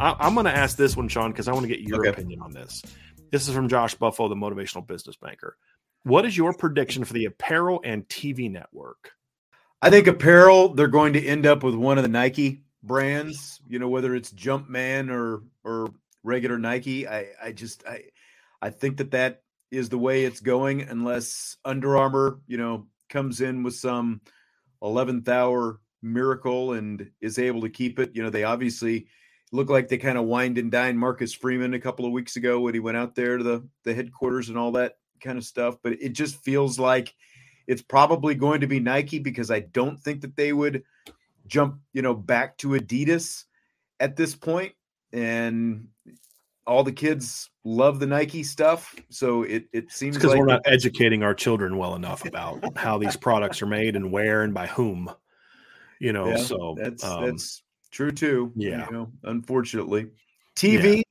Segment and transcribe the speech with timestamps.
[0.00, 2.08] I, am going to ask this one, Sean, because I want to get your Okay.
[2.08, 2.82] opinion on this.
[3.30, 5.56] This is from Josh Buffalo, the motivational business banker.
[6.04, 9.12] What is your prediction for the apparel and TV network?
[9.82, 13.78] I think apparel, they're going to end up with one of the Nike brands, you
[13.78, 15.92] know, whether it's Jumpman or or
[16.22, 17.06] regular Nike.
[17.06, 18.04] I I just I
[18.62, 23.40] I think that that is the way it's going unless Under Armour, you know, comes
[23.42, 24.22] in with some
[24.82, 28.10] 11th hour miracle and is able to keep it.
[28.14, 29.06] You know, they obviously
[29.52, 32.60] look like they kind of wined and dined Marcus Freeman a couple of weeks ago
[32.60, 35.76] when he went out there to the the headquarters and all that kind of stuff,
[35.82, 37.14] but it just feels like
[37.66, 40.82] it's probably going to be Nike because I don't think that they would
[41.46, 43.44] jump, you know, back to Adidas
[44.00, 44.72] at this point.
[45.12, 45.88] And
[46.66, 50.62] all the kids love the Nike stuff, so it it seems Because like we're not
[50.64, 54.66] educating our children well enough about how these products are made and where and by
[54.68, 55.10] whom.
[55.98, 58.52] You know, Yeah, so that's um, that's true too.
[58.56, 58.86] yeah.
[58.86, 60.08] you know, unfortunately,
[60.56, 61.02] TV.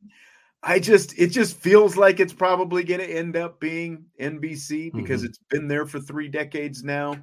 [0.62, 5.22] I just it just feels like it's probably going to end up being NBC because
[5.22, 5.26] Mhm.
[5.26, 7.16] it's been there for three decades now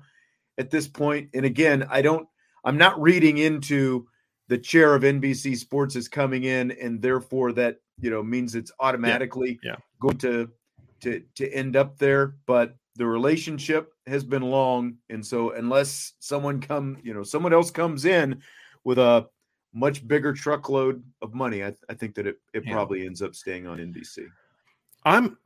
[0.56, 1.28] at this point.
[1.34, 2.26] And again, I don't
[2.64, 4.08] I'm not reading into
[4.48, 8.72] the chair of NBC Sports is coming in and therefore that, you know, means it's
[8.80, 9.76] automatically yeah.
[10.00, 10.48] going to
[11.02, 16.58] to to end up there, but the relationship has been long and so unless someone
[16.62, 18.40] come, you know, someone else comes in
[18.82, 19.26] with a
[19.76, 22.72] much bigger truckload of money, I, I think that it, it Yeah.
[22.72, 24.26] probably ends up staying on NBC.
[25.04, 25.36] I'm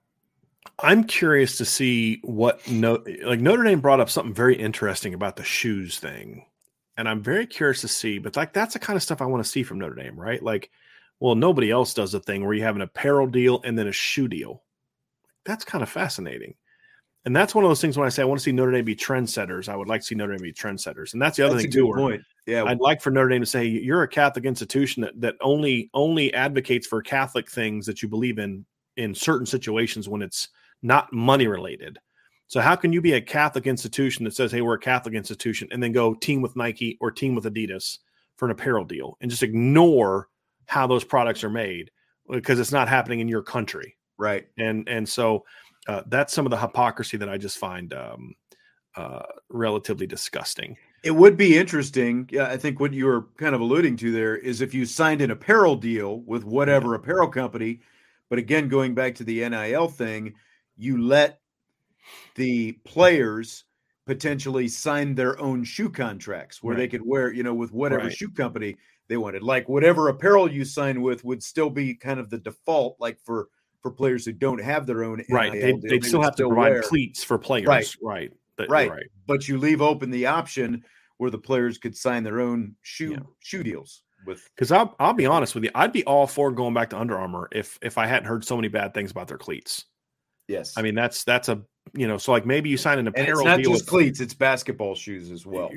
[0.78, 5.36] I'm curious to see what no like Notre Dame brought up something very interesting about
[5.36, 6.46] the shoes thing.
[6.96, 9.42] And I'm very curious to see, but like that's the kind of stuff I want
[9.42, 10.42] to see from Notre Dame, right?
[10.42, 10.70] Like,
[11.18, 13.92] well, nobody else does a thing where you have an apparel deal and then a
[13.92, 14.62] shoe deal.
[15.44, 16.54] That's kind of fascinating.
[17.26, 18.84] And that's one of those things when I say I want to see Notre Dame
[18.84, 21.12] be trendsetters, I would like to see Notre Dame be trendsetters.
[21.12, 21.92] And that's the other That's thing too.
[21.92, 22.22] point.
[22.46, 25.90] Yeah, I'd like for Notre Dame to say you're a Catholic institution that, that only
[25.92, 28.64] only advocates for Catholic things that you believe in
[28.96, 30.48] in certain situations when it's
[30.82, 31.98] not money related.
[32.46, 35.68] So how can you be a Catholic institution that says, "Hey, we're a Catholic institution,"
[35.70, 37.98] and then go team with Nike or team with Adidas
[38.36, 40.28] for an apparel deal and just ignore
[40.66, 41.90] how those products are made
[42.30, 43.96] because it's not happening in your country?
[44.20, 44.46] right.
[44.58, 45.44] and and so
[45.86, 48.34] uh, that's some of the hypocrisy that I just find um,
[48.96, 50.76] uh, relatively disgusting.
[51.02, 52.28] It would be interesting.
[52.30, 55.22] Yeah, I think what you were kind of alluding to there is if you signed
[55.22, 57.80] an apparel deal with whatever apparel company,
[58.28, 60.34] but again, going back to the NIL thing,
[60.76, 61.40] you let
[62.34, 63.64] the players
[64.06, 68.12] potentially sign their own shoe contracts where they could wear, you know, with whatever Right.
[68.12, 68.76] shoe company
[69.08, 69.42] they wanted.
[69.42, 73.48] Like whatever apparel you sign with would still be kind of the default, like for
[73.82, 75.52] for players who don't have their own Right.
[75.52, 77.66] NIL They, deal, they'd still have to provide wear- cleats for players.
[77.68, 77.96] Right.
[78.02, 78.32] Right.
[78.58, 78.90] That- right.
[78.90, 79.06] Right.
[79.26, 80.84] But you leave open the option
[81.18, 83.18] where the players could sign their own shoe Yeah.
[83.40, 86.74] shoe deals with Because I'll, I'll be honest with you, I'd be all for going
[86.74, 89.38] back to Under Armour if if I hadn't heard so many bad things about their
[89.38, 89.86] cleats.
[90.48, 90.74] yes.
[90.76, 91.62] I mean, that's that's a
[91.94, 93.88] you know, so like maybe you sign an and it's apparel not deal just with
[93.88, 95.70] cleats; it's basketball shoes as well.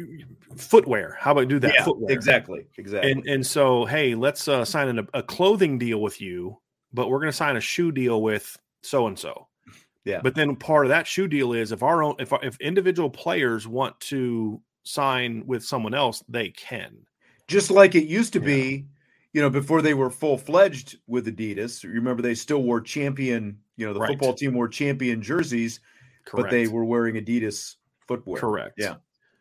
[0.58, 1.16] footwear.
[1.20, 1.74] How about do that?
[1.74, 2.12] yeah, footwear.
[2.12, 3.12] exactly, exactly.
[3.12, 6.60] And and so hey, let's uh, sign an, a clothing deal with you,
[6.94, 9.48] but we're going to sign a shoe deal with so and so.
[10.06, 10.20] Yeah.
[10.22, 13.68] But then part of that shoe deal is if our own if if individual players
[13.68, 16.98] want to sign with someone else, they can.
[17.48, 18.46] just like it used to Yeah.
[18.46, 18.86] be,
[19.34, 21.84] you know, before they were full fledged with Adidas.
[21.84, 23.60] Remember, they still wore champion.
[23.76, 24.10] You know, the Right.
[24.10, 25.80] football team wore champion jerseys,
[26.26, 26.44] Correct.
[26.44, 27.76] but they were wearing Adidas
[28.08, 28.40] footwear.
[28.40, 28.76] Correct.
[28.78, 28.96] Yeah.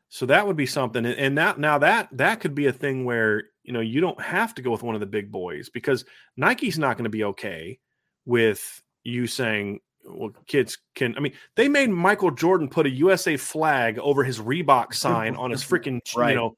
[0.08, 3.04] So that would be something, and, and that now that that could be a thing
[3.04, 6.04] where you know you don't have to go with one of the big boys because
[6.36, 7.78] Nike's not going to be okay
[8.24, 13.36] with you saying, "Well, kids can." I mean, they made Michael Jordan put a USA
[13.36, 16.30] flag over his Reebok sign on his freaking, Right.
[16.30, 16.56] you know.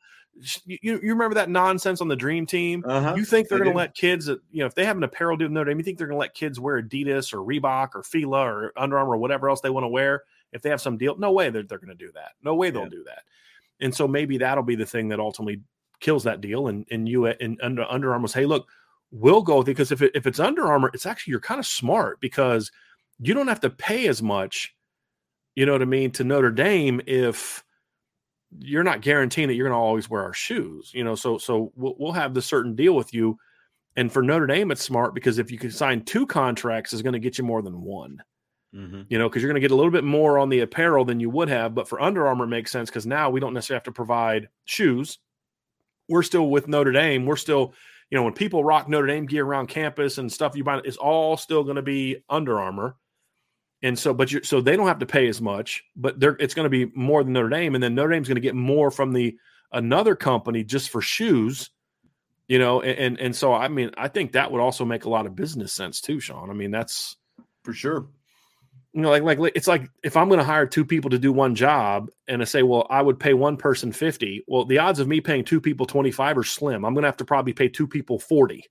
[0.66, 2.82] You, you remember that nonsense on the Dream Team?
[2.84, 3.14] Uh-huh.
[3.16, 5.36] You think they're going to let kids, that you know, if they have an apparel
[5.36, 8.02] deal Notre Dame, you think they're going to let kids wear Adidas or Reebok or
[8.02, 10.96] Fila or Under Armour or whatever else they want to wear if they have some
[10.98, 11.16] deal?
[11.16, 12.32] No way they're, they're going to do that.
[12.42, 12.88] No way they'll Yeah.
[12.88, 13.22] do that.
[13.80, 15.60] And so maybe that'll be the thing that ultimately
[16.04, 16.68] kills that deal.
[16.68, 18.68] And and you and Under Under Armour say, hey, look,
[19.10, 21.58] we'll go with it because if it, if it's Under Armour, it's actually you're kind
[21.58, 22.70] of smart because
[23.18, 24.74] you don't have to pay as much.
[25.56, 27.64] You know what I mean to Notre Dame if
[28.58, 30.90] you're not guaranteeing that you're going to always wear our shoes.
[30.94, 33.38] You know, so so we'll, we'll have this certain deal with you.
[33.96, 37.12] And for Notre Dame, it's smart because if you can sign two contracts, is going
[37.12, 38.22] to get you more than one
[38.74, 39.06] Mhm.
[39.08, 41.20] you know, because you're going to get a little bit more on the apparel than
[41.20, 41.76] you would have.
[41.76, 44.48] But for Under Armour, it makes sense because now we don't necessarily have to provide
[44.64, 45.20] shoes.
[46.08, 47.26] We're still with Notre Dame.
[47.26, 47.74] We're still,
[48.10, 50.86] you know, when people rock Notre Dame gear around campus and stuff you buy, it,
[50.86, 52.96] it's all still going to be Under Armour.
[53.82, 56.54] And so, but you so they don't have to pay as much, but they're it's
[56.54, 58.90] going to be more than Notre Dame, and then Notre Dame's going to get more
[58.90, 59.36] from the
[59.72, 61.68] another company just for shoes,
[62.48, 65.10] you know, and, and and so I mean I think that would also make a
[65.10, 66.48] lot of business sense too, Sean.
[66.48, 67.16] I mean that's
[67.62, 68.06] For sure.
[68.94, 71.18] You know, like like like- it's like if I'm going to hire two people to
[71.18, 74.44] do one job, and I say, well, I would pay one person fifty.
[74.46, 76.84] Well, the odds of me paying two people twenty five are slim.
[76.84, 78.64] I'm going to have to probably pay two people forty.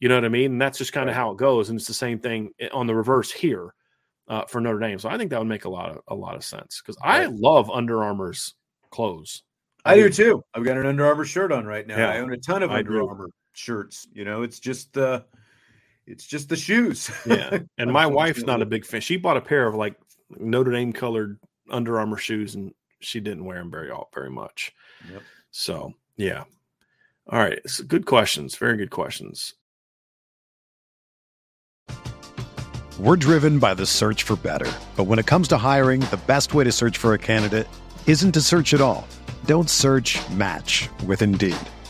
[0.00, 0.52] You know what I mean?
[0.52, 1.68] And that's just kind of how it goes.
[1.68, 3.74] And it's the same thing on the reverse here
[4.28, 4.98] uh, for Notre Dame.
[4.98, 7.26] So I think that would make a lot of a lot of sense because I
[7.26, 8.54] love Under Armour's
[8.90, 9.42] clothes.
[9.84, 10.42] I do too.
[10.54, 11.98] I've got an Under Armour shirt on right now.
[11.98, 13.08] Yeah, I own a ton of I Under do.
[13.08, 14.06] Armour shirts.
[14.12, 15.24] You know, it's just the
[16.06, 17.10] it's just the shoes.
[17.26, 19.00] Yeah, and my wife's not a big fan.
[19.00, 19.96] She bought a pair of like
[20.38, 21.38] Notre Dame colored
[21.70, 24.72] Under Armour shoes, and she didn't wear them very all very much.
[25.10, 25.22] Yep.
[25.50, 26.44] So yeah.
[27.28, 27.60] All right.
[27.66, 28.56] So good questions.
[28.56, 29.54] Very good questions.
[32.98, 34.70] We're driven by the search for better.
[34.94, 37.66] But when it comes to hiring, the best way to search for a candidate
[38.06, 39.08] isn't to search at all.
[39.46, 41.56] Don't search match with Indeed.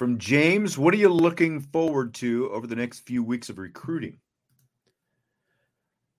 [0.00, 4.16] From James, what are you looking forward to over the next few weeks of recruiting?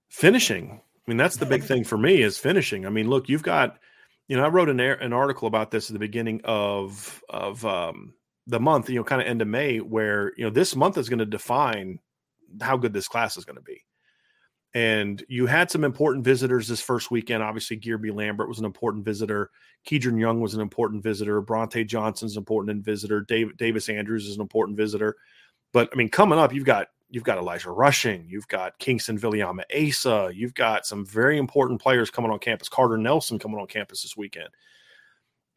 [0.07, 0.79] Finishing.
[0.79, 2.85] I mean, that's the big thing for me is finishing.
[2.85, 3.79] I mean, look, you've got,
[4.27, 8.13] you know, I wrote an, an article about this at the beginning of of um,
[8.45, 11.09] the month, you know, kind of end of May, where you know this month is
[11.09, 11.97] going to define
[12.61, 13.81] how good this class is going to be.
[14.73, 17.43] And you had some important visitors this first weekend.
[17.43, 19.51] Obviously, Guerby Lambert was an important visitor.
[19.85, 21.41] Kedren Young was an important visitor.
[21.41, 23.21] Bronte Johnson's an important visitor.
[23.21, 25.17] Dave, Davis Andrews is an important visitor.
[25.73, 29.63] But I mean, coming up, you've got you've got Elijah Rushing, you've got Kingston Viliama
[29.75, 32.69] Asa, you've got some very important players coming on campus.
[32.69, 34.49] Carter Nelson coming on campus this weekend.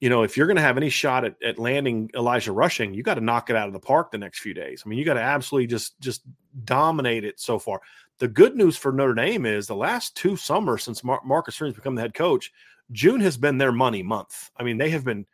[0.00, 3.02] You know, if you're going to have any shot at, at landing Elijah Rushing, you
[3.02, 4.82] got to knock it out of the park the next few days.
[4.84, 6.22] I mean, you got to absolutely just just
[6.64, 7.80] dominate it so far.
[8.20, 11.76] The good news for Notre Dame is the last two summers since Mar- Marcus Freeman's
[11.76, 12.52] become the head coach,
[12.92, 14.50] June has been their money month.
[14.56, 15.26] I mean, they have been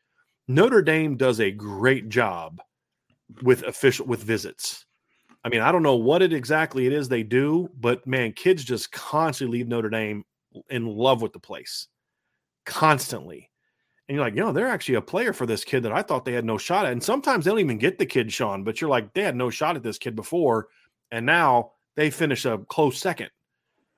[0.48, 2.60] Notre Dame does a great job
[3.42, 4.86] with official with visits.
[5.44, 8.64] I mean, I don't know what it exactly it is they do, but man, kids
[8.64, 10.24] just constantly leave Notre Dame
[10.68, 11.88] in love with the place.
[12.66, 13.50] Constantly.
[14.08, 16.24] And you're like, you know, they're actually a player for this kid that I thought
[16.24, 16.92] they had no shot at.
[16.92, 19.50] And sometimes they don't even get the kid, Sean, but you're like, they had no
[19.50, 20.66] shot at this kid before.
[21.12, 23.28] And now they finish a close second.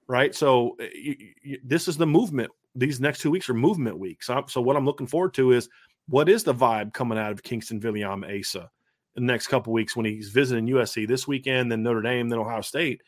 [0.09, 0.35] Right.
[0.35, 2.51] So eh, you, you, this is the movement.
[2.75, 4.27] These next two weeks are movement weeks.
[4.27, 5.69] So, so what I'm looking forward to is
[6.09, 8.69] what is the vibe coming out of Kingston Viliame Asa
[9.15, 12.41] in the next couple weeks when he's visiting USC this weekend, then Notre Dame, then
[12.41, 13.03] Ohio State.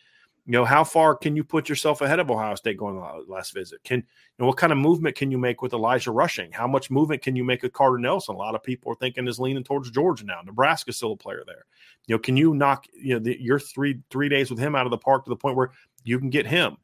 [0.47, 3.83] You know, how far can you put yourself ahead of Ohio State going last visit?
[3.83, 4.05] Can you
[4.39, 6.53] know what kind of movement can you make with Elijah Rushing?
[6.53, 8.35] How much movement can you make with Carter Nelson?
[8.35, 10.43] A lot of people are thinking is leaning towards Georgia now.
[10.45, 11.65] Nebraska's still a player there.
[12.07, 14.87] You know, can you knock you know the, your three three days with him out
[14.87, 15.71] of the park to the point where
[16.03, 16.77] you can get him?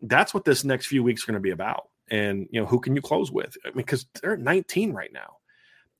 [0.00, 1.88] That's what this next few weeks are going to be about.
[2.10, 3.56] And you know, who can you close with?
[3.64, 5.36] I mean, because they're at 19 right now.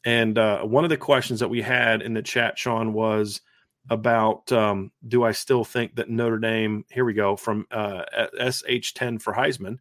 [0.05, 3.43] And uh, one of the questions that we had in the chat, Sean, was
[3.91, 8.05] about um, do I still think that Notre Dame, here we go, from uh,
[8.41, 9.79] SH10 for Heisman,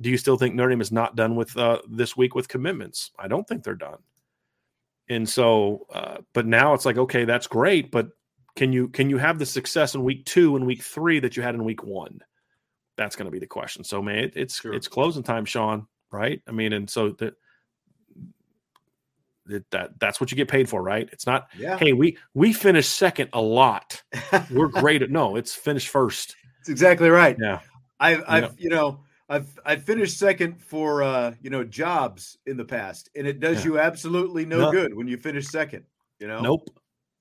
[0.00, 3.10] do you still think Notre Dame is not done with uh, this week with commitments?
[3.18, 3.98] I don't think they're done.
[5.08, 8.10] And so, uh, but now it's like, okay, that's great, but
[8.56, 11.42] can you can you have the success in week two and week three that you
[11.42, 12.20] had in week one?
[12.96, 13.84] That's going to be the question.
[13.84, 14.74] So, man, it, it's sure.
[14.74, 15.86] it's closing time, Sean.
[16.10, 16.42] Right?
[16.46, 17.34] I mean, and so that
[19.70, 21.08] that that's what you get paid for, right?
[21.12, 21.78] It's not, yeah.
[21.78, 24.02] hey, we we finished second a lot.
[24.50, 26.36] We're great at no, it's finished first.
[26.58, 27.36] That's exactly right.
[27.40, 27.60] Yeah.
[28.00, 28.50] I've I've yeah.
[28.58, 33.26] you know, I've I've finished second for uh, you know, jobs in the past, and
[33.26, 33.72] it does yeah.
[33.72, 35.84] you absolutely no, no, good when you finish second,
[36.18, 36.40] you know.
[36.40, 36.68] Nope.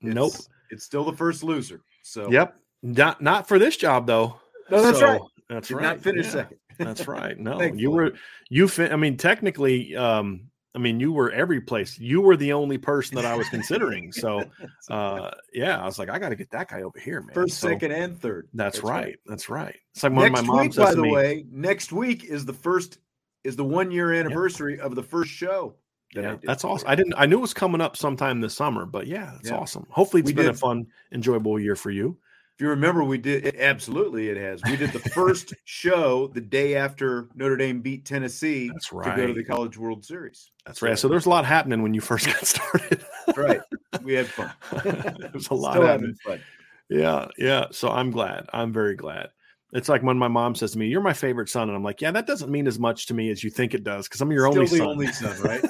[0.02, 0.34] It's, nope.
[0.70, 1.82] It's still the first loser.
[2.04, 2.56] So Yep.
[2.84, 4.40] Not not for this job though.
[4.70, 5.22] No, that's so, right.
[5.50, 5.84] That's Did right.
[5.84, 6.58] Not finish second.
[6.78, 7.38] that's right.
[7.38, 8.14] No, you were
[8.50, 11.98] you fin- I mean technically um I mean, you were every place.
[11.98, 14.14] You were the only person that I was considering.
[14.18, 14.44] So,
[14.90, 17.34] uh, yeah, I was like, I got to get that guy over here, man.
[17.34, 18.48] First, so, second, and third.
[18.54, 19.06] That's, that's right.
[19.06, 19.16] right.
[19.26, 19.76] That's right.
[19.94, 23.00] It's like next my mom week, by the me, way, next week is the first
[23.44, 24.84] is the one year anniversary yeah.
[24.84, 25.76] of the first show.
[26.14, 26.88] That yeah, that's awesome.
[26.88, 27.16] I didn't.
[27.18, 29.58] I knew it was coming up sometime this summer, but yeah, it's yeah.
[29.58, 29.88] awesome.
[29.90, 30.56] Hopefully, it's we been did.
[30.56, 32.18] a fun, enjoyable year for you
[32.58, 34.64] if you remember, we did it, absolutely it has.
[34.64, 39.16] We did the first show the day after Notre Dame beat Tennessee That's right.
[39.16, 40.50] to go to the College World Series.
[40.66, 40.98] That's right.
[40.98, 43.06] So there's a lot happening when you first got started.
[43.36, 43.62] right.
[44.02, 44.52] We had fun.
[45.36, 46.16] was a lot Still happening.
[46.26, 46.42] Fun.
[46.90, 47.66] Yeah, yeah.
[47.70, 48.48] So I'm glad.
[48.52, 49.30] I'm very glad.
[49.72, 52.02] It's like when my mom says to me, "You're my favorite son," and I'm like,
[52.02, 54.32] "Yeah, that doesn't mean as much to me as you think it does because I'm
[54.32, 55.64] your Still only the son." only son, right?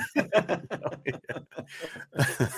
[2.17, 2.57] Oh,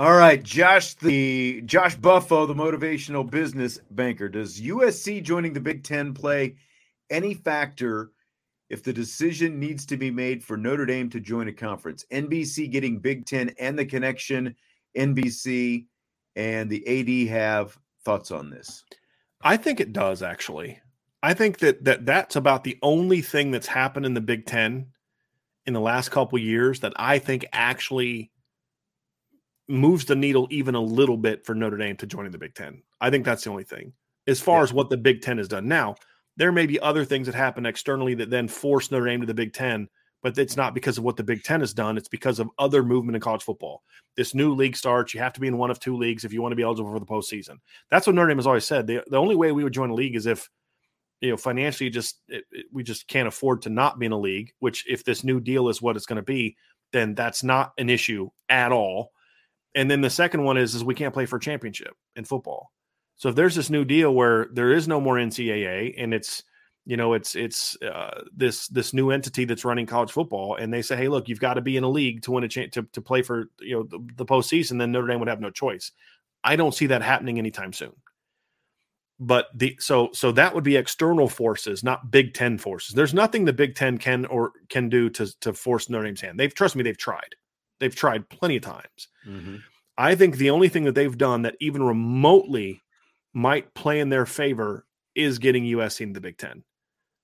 [0.00, 4.30] All right, Josh, the Josh Buffo, the motivational business banker.
[4.30, 6.56] Does USC joining the Big Ten play
[7.10, 8.10] any factor
[8.70, 12.06] if the decision needs to be made for Notre Dame to join a conference?
[12.10, 14.56] NBC getting Big Ten and the connection,
[14.96, 15.84] NBC
[16.34, 18.82] and the AD have thoughts on this.
[19.42, 20.80] I think it does actually.
[21.22, 24.86] I think that that that's about the only thing that's happened in the Big Ten
[25.66, 28.30] in the last couple years that I think actually
[29.70, 32.82] moves the needle even a little bit for Notre Dame to joining the Big Ten.
[33.00, 33.92] I think that's the only thing
[34.26, 34.64] as far yeah.
[34.64, 35.68] as what the Big Ten has done.
[35.68, 35.96] Now,
[36.36, 39.34] there may be other things that happen externally that then force Notre Dame to the
[39.34, 39.88] Big Ten,
[40.22, 41.96] but it's not because of what the Big Ten has done.
[41.96, 43.82] It's because of other movement in college football.
[44.16, 45.14] This new league starts.
[45.14, 46.92] You have to be in one of two leagues if you want to be eligible
[46.92, 47.58] for the postseason.
[47.90, 48.86] That's what Notre Dame has always said.
[48.86, 50.48] The, the only way we would join a league is if
[51.20, 54.18] you know financially just it, it, we just can't afford to not be in a
[54.18, 56.56] league which if this new deal is what it's going to be
[56.92, 59.12] then that's not an issue at all
[59.74, 62.70] and then the second one is is we can't play for championship in football.
[63.16, 66.42] So if there's this new deal where there is no more NCAA and it's
[66.86, 70.82] you know it's it's uh, this this new entity that's running college football and they
[70.82, 72.82] say hey look you've got to be in a league to win a chance to,
[72.92, 75.92] to play for you know the, the postseason then Notre Dame would have no choice.
[76.42, 77.92] I don't see that happening anytime soon.
[79.22, 82.94] But the so so that would be external forces, not Big Ten forces.
[82.94, 86.40] There's nothing the Big Ten can or can do to to force Notre Dame's hand.
[86.40, 87.34] They've trust me, they've tried.
[87.80, 89.08] They've tried plenty of times.
[89.26, 89.56] Mm-hmm.
[89.98, 92.82] I think the only thing that they've done that even remotely
[93.34, 96.62] might play in their favor is getting USC in the Big Ten.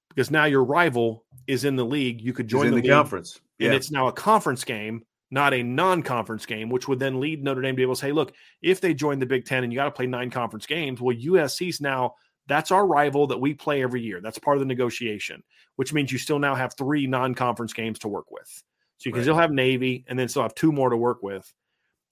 [0.08, 2.20] Because now your rival is in the league.
[2.20, 3.40] You could join the, the conference.
[3.58, 3.66] Yeah.
[3.66, 7.42] And it's now a conference game, not a non conference game, which would then lead
[7.42, 8.32] Notre Dame to be able to say, look,
[8.62, 11.16] if they join the Big Ten and you got to play nine conference games, well,
[11.16, 12.14] USC's now
[12.46, 14.20] that's our rival that we play every year.
[14.20, 15.42] That's part of the negotiation,
[15.76, 18.62] which means you still now have three non conference games to work with.
[18.98, 19.24] So you can right.
[19.24, 21.52] still have Navy and then still have two more to work with.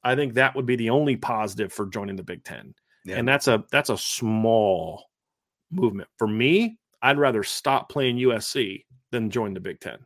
[0.03, 2.75] I think that would be the only positive for joining the Big Ten.
[3.05, 3.17] Yeah.
[3.17, 5.05] And that's a that's a small
[5.71, 6.09] movement.
[6.19, 9.99] For me, I'd rather stop playing USC than join the Big Ten.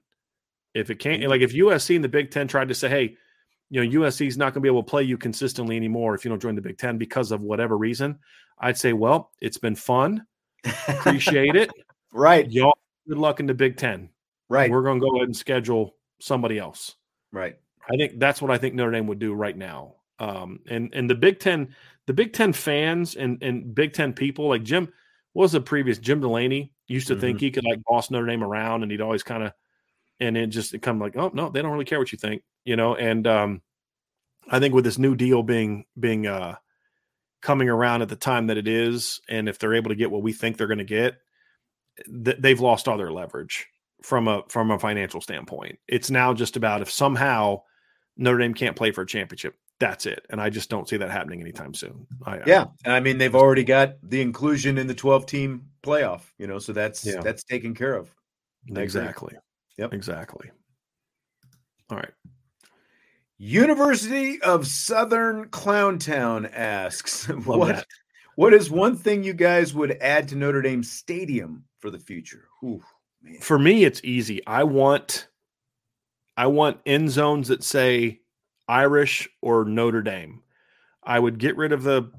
[0.75, 1.29] If it can't, mm.
[1.29, 3.17] like if USC and the Big Ten tried to say, hey,
[3.71, 6.25] you know, USC is not going to be able to play you consistently anymore if
[6.25, 8.19] you don't join the Big Ten because of whatever reason,
[8.59, 10.25] I'd say, well, it's been fun.
[10.89, 11.71] Appreciate it.
[12.13, 12.51] right.
[12.51, 12.77] Y'all,
[13.09, 14.11] good luck in the Big Ten.
[14.49, 14.71] Right.
[14.71, 16.95] We're going to go ahead and schedule somebody else.
[17.33, 17.59] Right.
[17.91, 19.95] I think that's what I think Notre Dame would do right now.
[20.19, 21.75] Um, and and the Big Ten,
[22.07, 24.93] the Big Ten fans and and Big Ten people like Jim
[25.33, 27.21] what was the previous Jim Delaney used to mm-hmm.
[27.21, 29.53] think he could like boss Notre Dame around, and he'd always kind of
[30.19, 32.43] and it just it come like oh no they don't really care what you think
[32.65, 33.63] you know and um,
[34.51, 36.57] I think with this new deal being being uh,
[37.41, 40.23] coming around at the time that it is, and if they're able to get what
[40.23, 41.19] we think they're going to get,
[42.05, 43.69] th- they've lost all their leverage
[44.03, 45.79] from a from a financial standpoint.
[45.89, 47.63] It's now just about if somehow
[48.17, 50.27] Notre Dame can't play for a championship, that's it.
[50.31, 52.07] And I just don't see that happening anytime soon.
[52.25, 56.23] I, yeah, I, I mean they've already got the inclusion in the 12 team playoff,
[56.39, 57.21] you know, so that's yeah.
[57.21, 58.13] that's taken care of.
[58.75, 59.35] exactly.
[59.79, 59.95] Yep.
[59.95, 60.51] Exactly.
[61.91, 62.13] All right.
[63.39, 67.87] University of Southern Clowntown asks, what,
[68.35, 72.49] what is one thing you guys would add to Notre Dame Stadium for the future?
[72.65, 72.83] Ooh,
[73.41, 74.45] for me, it's easy.
[74.47, 75.29] I want
[76.37, 78.21] I want end zones that say
[78.69, 80.43] Irish or Notre Dame.
[81.03, 82.11] I would get rid of the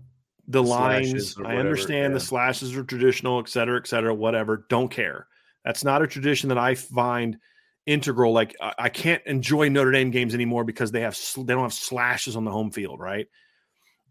[0.48, 1.36] the, the lines.
[1.38, 2.16] I understand yeah.
[2.16, 4.66] the slashes are traditional, et cetera, et cetera, whatever.
[4.70, 5.28] Don't care.
[5.64, 7.38] That's not a tradition that I find
[7.86, 8.34] integral.
[8.34, 12.36] Like I can't enjoy Notre Dame games anymore because they have they don't have slashes
[12.36, 13.28] on the home field, right?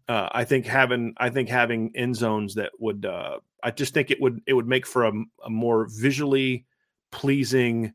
[0.07, 4.09] Uh, I think having I think having end zones that would uh, I just think
[4.09, 5.11] it would it would make for a,
[5.45, 6.65] a more visually
[7.11, 7.93] pleasing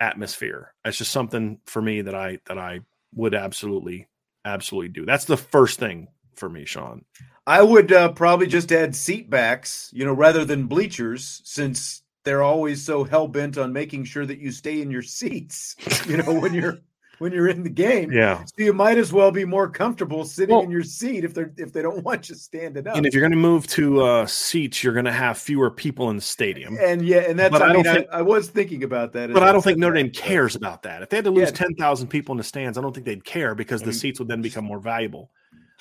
[0.00, 0.74] atmosphere.
[0.84, 2.80] That's just something for me that I that I
[3.14, 4.08] would absolutely
[4.44, 5.04] absolutely do.
[5.06, 7.04] That's the first thing for me, Sean.
[7.46, 12.42] I would uh, probably just add seat backs, you know, rather than bleachers, since they're
[12.42, 15.76] always so hell bent on making sure that you stay in your seats.
[16.06, 16.78] You know, when you're
[17.22, 18.10] when you're in the game.
[18.10, 18.44] Yeah.
[18.44, 21.52] So you might as well be more comfortable sitting well, in your seat if they're
[21.56, 22.96] if they don't want you standing up.
[22.96, 26.10] And if you're going to move to uh, seats, you're going to have fewer people
[26.10, 26.76] in the stadium.
[26.80, 29.32] And yeah, and that's but I, I mean, think, I, I, was thinking about that.
[29.32, 31.02] But I don't think Notre Dame cares about that.
[31.02, 31.56] If they had to lose yeah.
[31.56, 34.28] ten thousand people in the stands, I don't think they'd care because the seats would
[34.28, 35.30] then become more valuable.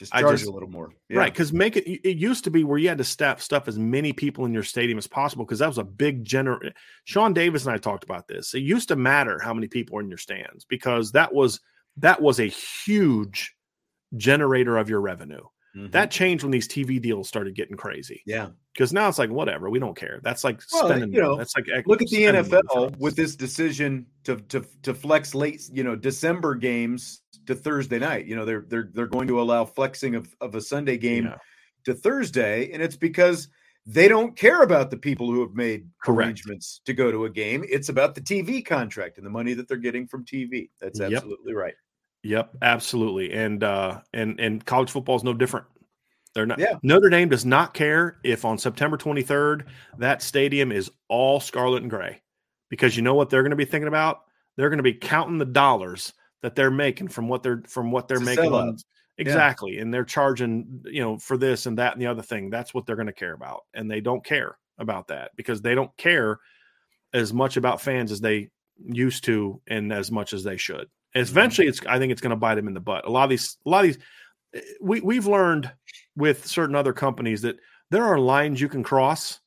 [0.02, 1.20] Just charge just, a little more, yeah.
[1.20, 1.32] right?
[1.32, 1.88] Because make it.
[1.88, 4.64] It used to be where you had to step stuff as many people in your
[4.64, 6.60] stadium as possible because that was a big general.
[6.66, 6.72] Eh,
[7.04, 8.56] Sean Davis and I talked about this.
[8.56, 11.60] It used to matter how many people were in your stands because that was
[11.98, 13.54] that was a huge
[14.18, 15.44] generator of your revenue.
[15.76, 15.92] Mm-hmm.
[15.92, 18.22] That changed when these TV deals started getting crazy.
[18.26, 18.50] Yeah.
[18.74, 20.20] Because now it's like, whatever, we don't care.
[20.24, 24.06] That's like well, spending, you know, that's like, look at the NFL with this decision
[24.24, 28.26] to, to, to flex late, you know, December games to Thursday night.
[28.26, 31.36] You know, they're, they're, they're going to allow flexing of, of a Sunday game yeah.
[31.86, 32.72] to Thursday.
[32.72, 33.48] And it's because
[33.86, 36.28] they don't care about the people who have made Correct.
[36.28, 37.66] arrangements to go to a game.
[37.68, 40.70] It's about the TV contract and the money that they're getting from TV.
[40.80, 41.58] That's absolutely yep.
[41.58, 41.74] right.
[42.24, 43.34] Yep, absolutely.
[43.34, 45.66] And uh and and college football is no different.
[46.34, 46.78] They're not yeah.
[46.84, 49.66] Notre Dame does not care if on September 23rd
[49.98, 52.22] that stadium is all scarlet and gray.
[52.70, 54.22] Because you know what they're going to be thinking about?
[54.56, 58.08] They're going to be counting the dollars that they're making from what they're from what
[58.08, 58.78] they're making on,
[59.18, 59.82] exactly yeah.
[59.82, 62.86] and they're charging you know for this and that and the other thing that's what
[62.86, 66.40] they're going to care about and they don't care about that because they don't care
[67.14, 68.50] as much about fans as they
[68.84, 72.32] used to and as much as they should and eventually it's i think it's going
[72.32, 73.06] to bite them in the butt.
[73.06, 74.04] A lot of these a lot of these
[74.82, 75.72] we, we've learned
[76.16, 77.58] with certain other companies that
[77.90, 79.40] there are lines you can cross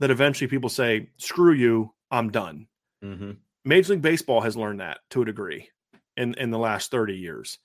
[0.00, 2.66] that eventually people say screw you i'm done.
[3.02, 3.30] Mm-hmm.
[3.64, 5.70] major league baseball has learned that to a degree
[6.16, 7.58] in in the last 30 years.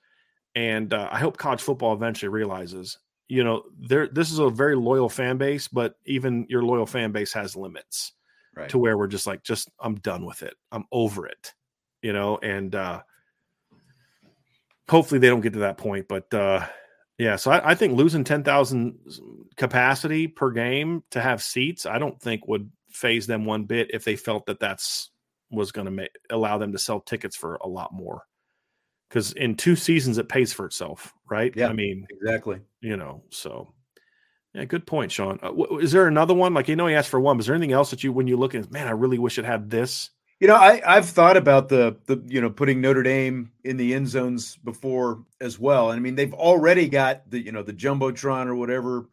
[0.56, 4.76] And uh, I hope college football eventually realizes, you know, there this is a very
[4.76, 8.14] loyal fan base, but even your loyal fan base has limits
[8.56, 8.70] right.
[8.70, 11.54] to where we're just like, just I'm done with it, I'm over it,
[12.02, 13.02] you know, and uh,
[14.90, 16.66] hopefully they don't get to that point, but uh,
[17.18, 19.00] yeah, so I, I think losing ten thousand
[19.56, 24.04] capacity per game to have seats, I don't think would faze them one bit if
[24.04, 25.12] they felt that that's
[25.52, 28.24] was going to allow them to sell tickets for a lot more
[29.10, 31.54] because in two seasons it pays for itself, right?
[31.56, 32.60] Yeah, I mean, exactly.
[32.82, 33.74] You know, so
[34.54, 35.40] yeah, good point, Sean.
[35.42, 36.54] Uh, w- is there another one?
[36.54, 37.38] Like you know, he asked for one.
[37.38, 39.38] But is there anything else that you, when you look at, man, I really wish
[39.38, 40.10] it had this.
[40.46, 43.96] You know, I I've thought about the the you know putting Notre Dame in the
[43.96, 45.90] end zones before as well.
[45.90, 49.10] And I mean, they've already got the you know the jumbotron or whatever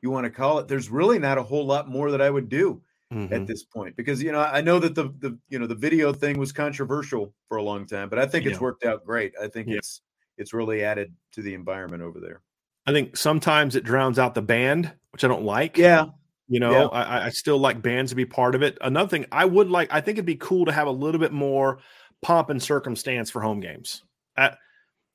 [0.00, 0.68] you want to call it.
[0.68, 2.80] There's really not a whole lot more that I would do
[3.12, 3.34] mm-hmm.
[3.34, 6.12] at this point because you know I know that the the you know the video
[6.12, 9.34] thing was controversial for a long time, but I think it's worked out great.
[9.42, 9.78] I think yeah.
[9.78, 10.02] it's
[10.38, 12.42] it's really added to the environment over there.
[12.86, 15.78] I think sometimes it drowns out the band, which I don't like.
[15.78, 16.10] Yeah.
[16.48, 16.86] You know, yeah.
[16.86, 18.78] I, I still like bands to be part of it.
[18.80, 21.32] Another thing I would like, I think it'd be cool to have a little bit
[21.32, 21.78] more
[22.22, 24.02] pomp and circumstance for home games.
[24.36, 24.58] That,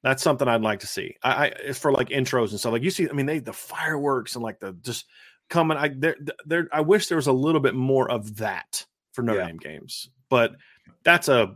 [0.04, 1.16] that's something I'd like to see.
[1.24, 2.74] I, I for like intros and stuff.
[2.74, 5.06] Like you see, I mean, they the fireworks and like the just
[5.50, 5.78] coming.
[5.78, 6.16] I there
[6.46, 6.68] there.
[6.72, 9.48] I wish there was a little bit more of that for Notre Yeah.
[9.48, 10.56] Dame games, but
[11.04, 11.56] that's a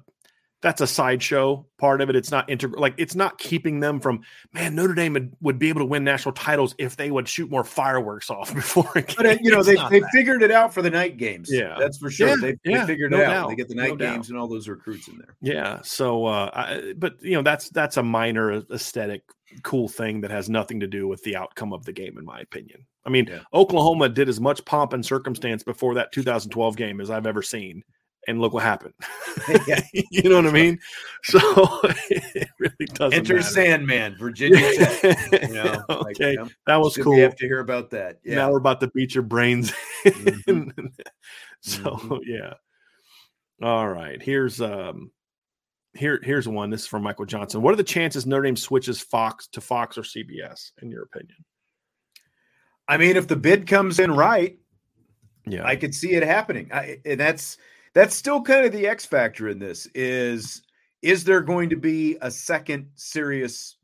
[0.66, 2.16] that's a sideshow part of it.
[2.16, 2.82] It's not integral.
[2.82, 4.22] Like it's not keeping them from.
[4.52, 7.52] Man, Notre Dame would, would be able to win national titles if they would shoot
[7.52, 8.90] more fireworks off before.
[8.96, 10.10] But uh, you know they they that.
[10.12, 11.50] figured it out for the night games.
[11.52, 11.76] Yeah.
[11.80, 12.30] that's for sure.
[12.30, 13.30] Yeah, they, yeah, they figured no it out.
[13.32, 14.14] doubt, They get the no night doubt.
[14.16, 15.36] games and all those recruits in there.
[15.40, 15.82] Yeah.
[15.84, 19.22] So, uh, I, but you know, that's that's a minor aesthetic,
[19.62, 22.40] cool thing that has nothing to do with the outcome of the game, in my
[22.40, 22.84] opinion.
[23.06, 23.42] I mean, Yeah.
[23.54, 27.84] Oklahoma did as much pomp and circumstance before that 2012 game as I've ever seen,
[28.28, 28.94] and look what happened.
[29.68, 29.82] Yeah.
[30.12, 30.80] you know what I mean?
[31.24, 31.40] So
[32.10, 33.14] it really doesn't.
[33.14, 33.46] Enter matter.
[33.48, 35.42] Sandman, Virginia Tech.
[35.50, 37.14] You know, like, okay, um, that was cool.
[37.16, 38.20] We have to hear about that.
[38.24, 38.36] Yeah.
[38.36, 39.74] Now we're about to beat your brains.
[40.06, 40.72] Mhm.
[41.60, 42.20] so Mhm.
[42.26, 42.54] yeah.
[43.62, 44.22] All right.
[44.22, 45.12] Here's um
[45.94, 46.70] here here's one.
[46.70, 47.62] This is from Michael Johnson.
[47.62, 51.38] What are the chances Notre Dame switches Fox to Fox or CBS, in your opinion?
[52.88, 54.58] I mean, if the bid comes in right,
[55.46, 55.66] Yeah.
[55.66, 56.70] I could see it happening.
[56.74, 57.58] I, and that's
[57.96, 60.62] that's still kind of the X factor in this is
[61.02, 63.78] is there going to be a second serious,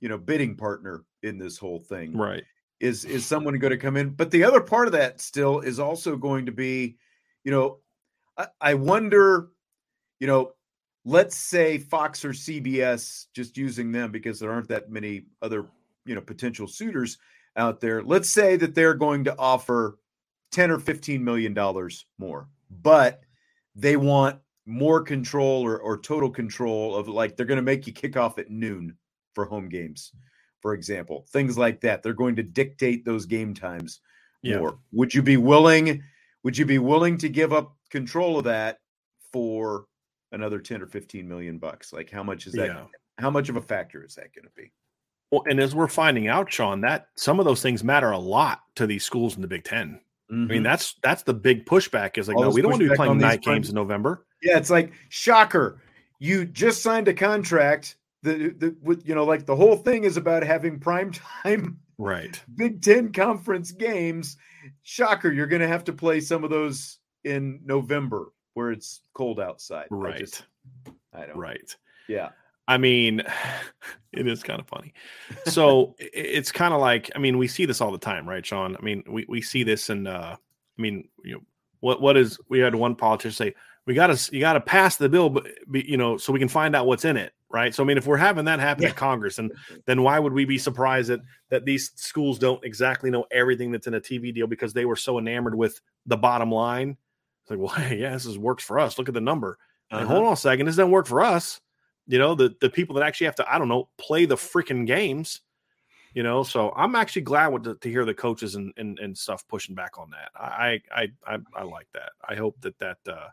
[0.00, 2.16] you know, bidding partner in this whole thing?
[2.16, 2.44] right.
[2.80, 4.10] Is is someone going to come in?
[4.10, 6.98] But the other part of that still is also going to be,
[7.42, 7.78] you know,
[8.36, 9.48] I, I wonder,
[10.20, 10.52] you know,
[11.04, 15.66] let's say Fox or CBS, just using them because there aren't that many other,
[16.04, 17.16] you know, potential suitors
[17.56, 18.02] out there.
[18.02, 19.98] Let's say that they're going to offer
[20.50, 22.48] 10 or 15 million dollars more,
[22.82, 23.22] but
[23.74, 27.92] they want more control or, or total control of like they're going to make you
[27.92, 28.96] kick off at noon
[29.34, 30.12] for home games,
[30.60, 32.02] for example, things like that.
[32.02, 34.00] They're going to dictate those game times
[34.42, 34.58] Yeah.
[34.58, 34.78] more.
[34.92, 36.02] Would you be willing?
[36.44, 38.78] Would you be willing to give up control of that
[39.32, 39.86] for
[40.32, 41.92] another 10 or 15 million bucks?
[41.92, 42.68] Like how much is that?
[42.68, 42.84] Yeah.
[43.18, 44.72] How much of a factor is that going to be?
[45.30, 48.60] Well, and as we're finding out, Sean, that some of those things matter a lot
[48.76, 49.64] to these schools in the Big
[50.30, 50.62] 10 I mean, mm-hmm.
[50.64, 52.18] that's that's the big pushback.
[52.18, 54.26] Is like, All no, we don't want to be playing night games in November.
[54.42, 55.80] Yeah, it's like shocker.
[56.18, 57.96] You just signed a contract.
[58.22, 62.40] The, the with you know, like the whole thing is about having prime time Right.
[62.56, 64.36] Big Ten conference games.
[64.82, 69.86] Shocker, you're gonna have to play some of those in November where it's cold outside.
[69.90, 70.18] I Right.
[70.18, 70.44] just-
[71.12, 71.76] I don't Right.
[72.08, 72.30] yeah.
[72.66, 73.22] I mean,
[74.16, 74.92] it is kind of funny.
[75.46, 78.76] So it's kind of like, I mean, we see this all the time, right, Sean?
[78.76, 80.36] I mean, we, we see this and uh
[80.78, 81.40] I mean, you know,
[81.80, 83.54] what what is we had one politician say,
[83.86, 86.74] we gotta you gotta pass the bill, but be, you know, so we can find
[86.74, 87.74] out what's in it, right?
[87.74, 88.90] So I mean, if we're having that happen Yeah.
[88.90, 89.52] at Congress, and
[89.86, 93.86] then why would we be surprised that that these schools don't exactly know everything that's
[93.86, 96.96] in a TV deal because they were so enamored with the bottom line?
[97.42, 98.98] It's like, well, hey, yeah, this is works for us.
[98.98, 99.58] Look at the number.
[99.90, 100.06] Uh-huh.
[100.06, 101.60] hold on a second, this doesn't work for us.
[102.06, 104.86] You know, the the people that actually have to, I don't know, play the freaking
[104.86, 105.40] games.
[106.14, 109.16] You know, so I'm actually glad with the, to hear the coaches and, and and
[109.18, 110.30] stuff pushing back on that.
[110.34, 112.12] I I I, I like that.
[112.28, 113.28] I hope that that uh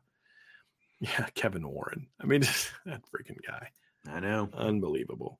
[1.00, 2.08] yeah, Kevin Warren.
[2.20, 2.42] I mean,
[2.86, 3.70] that freaking guy,
[4.08, 4.50] I know.
[4.54, 5.40] unbelievable.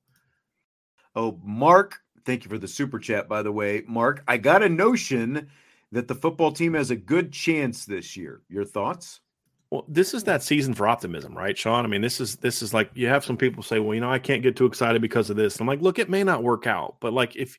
[1.14, 3.82] Oh, Mark, thank you for the super chat, by the way.
[3.86, 5.48] Mark, I got a notion
[5.90, 8.40] that the football team has a good chance this year.
[8.48, 9.20] Your thoughts?
[9.72, 11.86] Well, this is that season for optimism, right, Sean?
[11.86, 14.12] I mean, this is this is like you have some people say, "Well, you know,
[14.12, 16.66] I can't get too excited because of this." I'm like, "Look, it may not work
[16.66, 17.56] out, but like if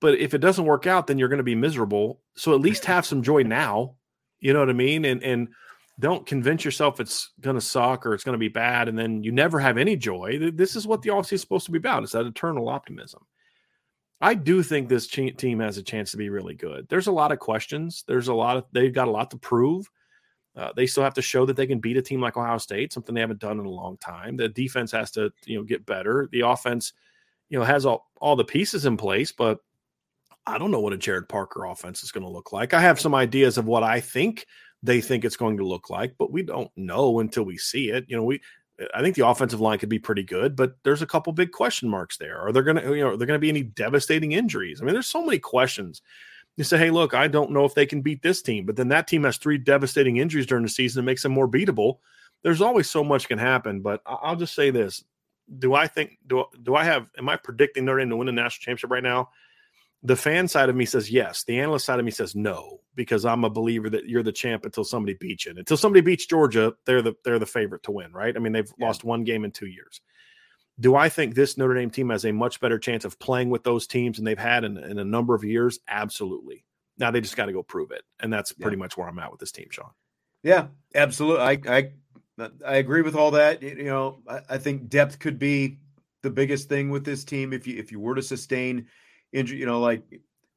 [0.00, 2.20] but if it doesn't work out, then you're going to be miserable.
[2.34, 3.94] So at least have some joy now.
[4.40, 5.06] You know what I mean?
[5.06, 5.48] And and
[5.98, 9.22] don't convince yourself it's going to suck or it's going to be bad and then
[9.24, 10.50] you never have any joy.
[10.52, 12.02] This is what the offseason is supposed to be about.
[12.02, 13.24] It's that eternal optimism.
[14.20, 16.86] I do think this team has a chance to be really good.
[16.90, 18.04] There's a lot of questions.
[18.06, 19.88] There's a lot of they've got a lot to prove.
[20.58, 22.92] Uh, they still have to show that they can beat a team like Ohio State,
[22.92, 24.36] something they haven't done in a long time.
[24.36, 26.28] The defense has to, you know, get better.
[26.32, 26.92] The offense,
[27.48, 29.60] you know, has all, all the pieces in place, but
[30.46, 32.74] I don't know what a Gerad Parker offense is going to look like.
[32.74, 34.46] I have some ideas of what I think
[34.82, 38.06] they think it's going to look like, but we don't know until we see it.
[38.08, 38.40] You know, we
[38.94, 41.88] I think the offensive line could be pretty good, but there's a couple big question
[41.88, 42.38] marks there.
[42.38, 44.80] Are there going to, you know, are there going to be any devastating injuries?
[44.80, 46.00] I mean, there's so many questions.
[46.58, 48.88] You say, hey, look, I don't know if they can beat this team, but then
[48.88, 51.98] that team has three devastating injuries during the season that makes them more beatable.
[52.42, 55.04] There's always so much can happen, but I'll just say this:
[55.60, 57.06] Do I think do do I have?
[57.16, 59.30] Am I predicting Notre Dame to win the national championship right now?
[60.02, 61.44] The fan side of me says yes.
[61.44, 64.64] The analyst side of me says no because I'm a believer that you're the champ
[64.64, 65.50] until somebody beats you.
[65.50, 68.34] And until somebody beats Georgia, they're the they're the favorite to win, right?
[68.34, 68.86] I mean, they've Yeah.
[68.86, 70.00] lost one game in two years.
[70.80, 73.64] Do I think this Notre Dame team has a much better chance of playing with
[73.64, 75.80] those teams than they've had in, in a number of years?
[75.88, 76.64] Absolutely.
[76.98, 78.64] Now they just got to go prove it, and that's Yeah.
[78.64, 79.90] pretty much where I'm at with this team, Sean.
[80.42, 81.42] Yeah, absolutely.
[81.44, 81.92] I, I
[82.64, 83.62] I agree with all that.
[83.62, 85.78] You know, I, I, think depth could be
[86.22, 88.86] the biggest thing with this team if you if you were to sustain
[89.32, 89.58] injury.
[89.58, 90.02] You know, like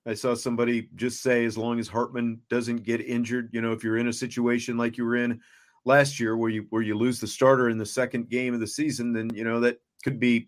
[0.06, 3.84] I saw somebody just say, as long as Hartman doesn't get injured, you know, if
[3.84, 5.42] you're in a situation like you were in
[5.86, 8.68] last year where you where you lose the starter in the second game of the
[8.68, 10.48] season, then you know that could be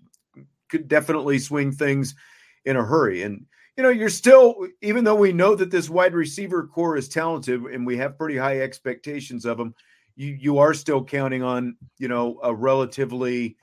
[0.70, 2.16] could definitely swing things
[2.66, 3.24] in a hurry.
[3.24, 3.46] And
[3.78, 7.62] you know, you're still, even though we know that this wide receiver corps is talented
[7.62, 9.74] and we have pretty high expectations of them,
[10.16, 13.58] you you are still counting on, you know, a relatively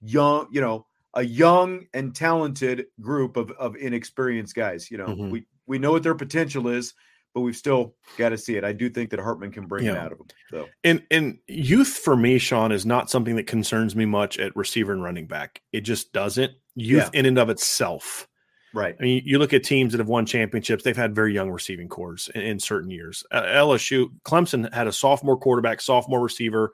[0.00, 4.90] young, you know, a young and talented group of of inexperienced guys.
[4.90, 5.30] You know, mm-hmm.
[5.30, 6.94] we we know what their potential is,
[7.34, 8.64] but we've still got to see it.
[8.64, 9.92] I do think that Hartman can bring yeah.
[9.92, 10.26] it out of them.
[10.50, 14.54] So, and and youth for me, Sean, is not something that concerns me much at
[14.56, 15.62] receiver and running back.
[15.72, 16.52] It just doesn't.
[16.74, 17.20] Youth yeah.
[17.20, 18.28] in and of itself
[18.74, 18.96] Right.
[18.98, 21.88] I mean, you look at teams that have won championships; they've had very young receiving
[21.88, 23.24] cores in, in certain years.
[23.30, 26.72] Uh, LSU, Clemson had a sophomore quarterback, sophomore receiver,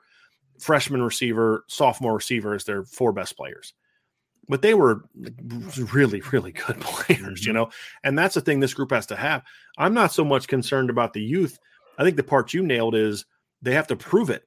[0.59, 3.73] freshman receiver, sophomore receiver as their four best players.
[4.47, 5.05] But they were
[5.93, 7.47] really, really good players, mm-hmm.
[7.47, 7.69] you know.
[8.03, 9.43] And that's the thing this group has to have.
[9.77, 11.59] I'm not so much concerned about the youth.
[11.97, 13.25] I think the part you nailed is
[13.61, 14.43] they have to prove it.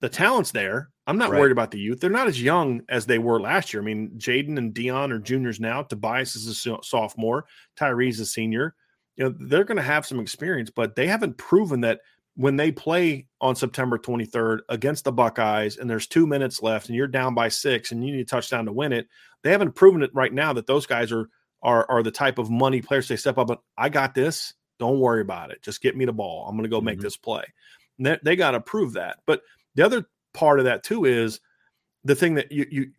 [0.00, 0.90] The talent's there.
[1.06, 1.40] I'm not right.
[1.40, 2.00] worried about the youth.
[2.00, 3.82] They're not as young as they were last year.
[3.82, 5.82] I mean, Jayden and Deion are juniors now.
[5.82, 7.44] Tobias is a sophomore.
[7.78, 8.74] Tyree's a senior.
[9.16, 12.00] You know, they're going to have some experience, but they haven't proven that
[12.36, 16.96] when they play on September 23rd against the Buckeyes and there's two minutes left and
[16.96, 19.06] you're down by six and you need a touchdown to win it,
[19.42, 21.28] they haven't proven it right now that those guys are
[21.62, 24.54] are are the type of money players they step up and I got this.
[24.78, 25.62] Don't worry about it.
[25.62, 26.46] Just get me the ball.
[26.48, 26.86] I'm going to go mm-hmm.
[26.86, 27.44] make this play.
[27.98, 29.18] they, they got to prove that.
[29.26, 29.42] But
[29.76, 31.40] the other part of that too is
[32.02, 32.90] the thing that you you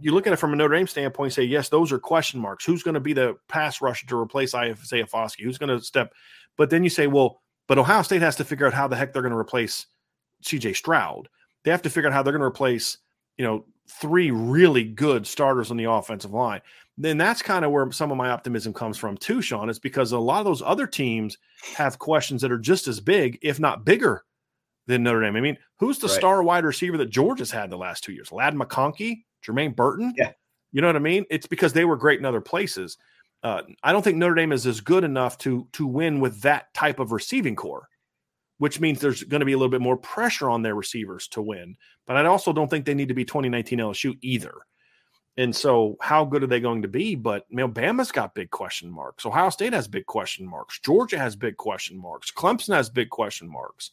[0.00, 2.64] you look at it from a Notre Dame standpoint, say yes, those are question marks.
[2.64, 5.44] Who's going to be the pass rusher to replace Isaiah Foskey?
[5.44, 6.12] Who's going to step?
[6.56, 9.12] But then you say, well, but Ohio State has to figure out how the heck
[9.12, 9.86] they're going to replace
[10.42, 10.74] C.J.
[10.74, 11.28] Stroud.
[11.64, 12.98] They have to figure out how they're going to replace
[13.38, 16.60] you know three really good starters on the offensive line.
[16.98, 19.70] Then that's kind of where some of my optimism comes from too, Sean.
[19.70, 21.38] Is because a lot of those other teams
[21.76, 24.24] have questions that are just as big, if not bigger,
[24.86, 25.36] than Notre Dame.
[25.36, 26.16] I mean, who's the right.
[26.16, 28.32] star wide receiver that Georgia's had the last two years?
[28.32, 30.12] Ladd McConkey, Jermaine Burton.
[30.16, 30.32] Yeah.
[30.72, 31.24] You know what I mean?
[31.30, 32.96] It's because they were great in other places.
[33.42, 36.72] Uh, I don't think Notre Dame is as good enough to to win with that
[36.74, 37.88] type of receiving corps,
[38.58, 41.42] which means there's going to be a little bit more pressure on their receivers to
[41.42, 41.76] win.
[42.06, 44.54] But I also don't think they need to be 2019 LSU either.
[45.36, 47.14] And so, how good are they going to be?
[47.14, 49.24] But you know, Bama's got big question marks.
[49.24, 50.78] Ohio State has big question marks.
[50.80, 52.30] Georgia has big question marks.
[52.30, 53.92] Clemson has big question marks.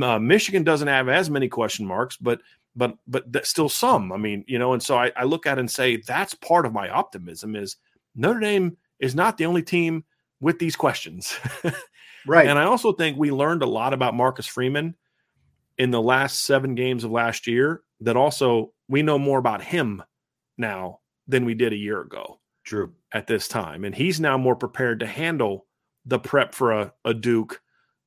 [0.00, 2.40] Uh, Michigan doesn't have as many question marks, but
[2.74, 4.12] but but still some.
[4.12, 6.64] I mean, you know, and so I, I look at it and say that's part
[6.64, 7.76] of my optimism is
[8.14, 10.04] Notre Dame is not the only team
[10.40, 11.38] with these questions.
[12.26, 12.46] right.
[12.46, 14.94] And I also think we learned a lot about Marcus Freeman
[15.78, 20.02] in the last seven games of last year that also we know more about him
[20.58, 22.40] now than we did a year ago.
[22.64, 22.92] True.
[23.12, 23.84] At this time.
[23.84, 25.66] And he's now more prepared to handle
[26.04, 27.60] the prep for a, a Duke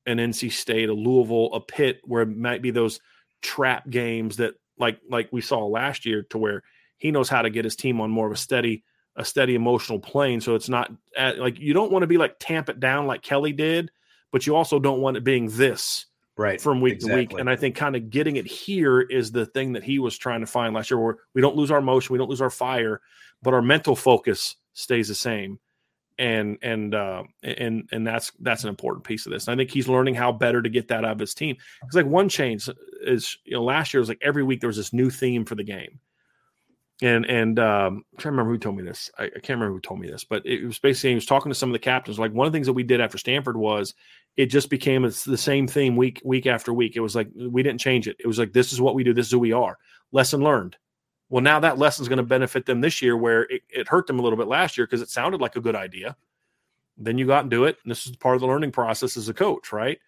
[0.06, 3.00] an NC State, a Louisville, a Pitt, where it might be those
[3.42, 6.62] trap games that like like we saw last year, to where
[6.96, 8.84] he knows how to get his team on more of a steady
[9.16, 10.40] a steady emotional plane.
[10.40, 13.22] So it's not at, like you don't want to be like tamp it down like
[13.22, 13.90] Kelly did,
[14.32, 17.26] but you also don't want it being this right from week exactly.
[17.26, 17.40] to week.
[17.40, 20.40] And I think kind of getting it here is the thing that he was trying
[20.40, 23.00] to find last year, where we don't lose our motion, we don't lose our fire,
[23.42, 25.58] but our mental focus stays the same
[26.18, 29.46] and and uh, and and that's that's an important piece of this.
[29.46, 31.56] And I think he's learning how better to get that out of his team.
[31.84, 32.68] It's like one change
[33.02, 35.54] is you know last year was like every week there was this new theme for
[35.54, 35.98] the game,
[37.02, 39.10] and and um, I can't remember who told me this.
[39.18, 41.50] I, I, can't remember who told me this, but it was basically he was talking
[41.50, 42.18] to some of the captains.
[42.18, 43.94] Like one of the things that we did after Stanford was
[44.36, 46.96] it just became it's the same theme week week after week.
[46.96, 48.16] It was like we didn't change it.
[48.18, 49.12] It was like this is what we do.
[49.12, 49.78] This is who we are.
[50.12, 50.76] Lesson learned.
[51.28, 54.06] Well, now that lesson is going to benefit them this year, where it, it hurt
[54.06, 56.16] them a little bit last year because it sounded like a good idea.
[56.96, 57.76] Then you go out and do it.
[57.82, 59.98] And this is part of the learning process as a coach, right?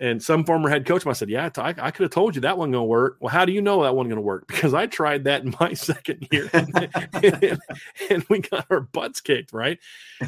[0.00, 2.42] And some former head coach might have said, Yeah, I, I could have told you
[2.42, 3.16] that wasn't going to work.
[3.20, 4.46] Well, how do you know that wasn't going to work?
[4.46, 7.60] Because I tried that in my second year and, and,
[8.08, 9.78] and, we got our butts kicked, right?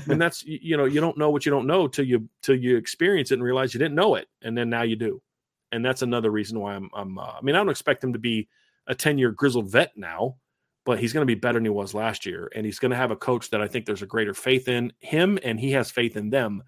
[0.09, 2.77] And that's, you know, you don't know what you don't know till you, till you
[2.77, 4.29] experience it and realize you didn't know it.
[4.43, 5.23] And then now you do.
[5.71, 8.19] And that's another reason why I'm, I'm uh, I mean, I don't expect him to
[8.19, 8.49] be
[8.89, 10.37] a 10 year grizzled vet now,
[10.85, 12.51] but he's going to be better than he was last year.
[12.57, 14.93] And he's going to have a coach that I think there's a greater faith in
[14.99, 16.65] him and he has faith in them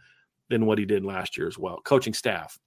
[0.50, 1.80] than what he did last year as well.
[1.84, 2.58] Coaching staff.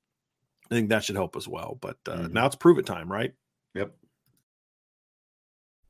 [0.71, 1.77] I think that should help as well.
[1.79, 2.33] But uh, mm-hmm.
[2.33, 3.33] now it's prove it time, right?
[3.75, 3.93] Yep.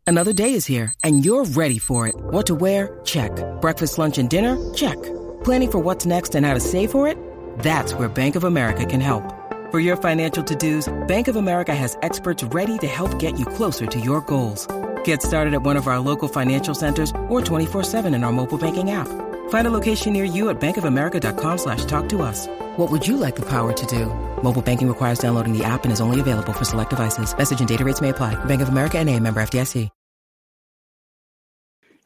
[0.07, 2.15] Another day is here and you're ready for it.
[2.15, 2.99] What to wear?
[3.03, 3.31] Check.
[3.61, 4.73] Breakfast, lunch, and dinner?
[4.73, 5.01] Check.
[5.43, 7.17] Planning for what's next and how to save for it?
[7.59, 9.23] That's where Bank of America can help.
[9.71, 13.87] For your financial to-dos, Bank of America has experts ready to help get you closer
[13.87, 14.67] to your goals.
[15.03, 18.91] Get started at one of our local financial centers or 24-7 in our mobile banking
[18.91, 19.07] app.
[19.49, 22.47] Find a location near you at bankofamerica.com slash talk to us.
[22.77, 24.05] What would you like the power to do?
[24.43, 27.35] Mobile banking requires downloading the app and is only available for select devices.
[27.35, 28.35] Message and data rates may apply.
[28.45, 29.89] Bank of America and a member FDIC.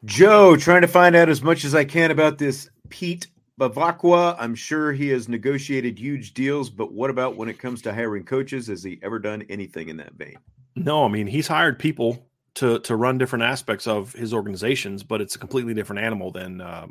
[0.06, 3.26] Joe, trying to find out as much as I can about this Pete
[3.60, 4.34] Bevacqua.
[4.38, 8.24] I'm sure he has negotiated huge deals, but what about when it comes to hiring
[8.24, 8.68] coaches?
[8.68, 10.36] Has he ever done anything in that vein?
[10.74, 15.20] No, I mean he's hired people to to run different aspects of his organizations, but
[15.20, 16.86] it's a completely different animal than uh,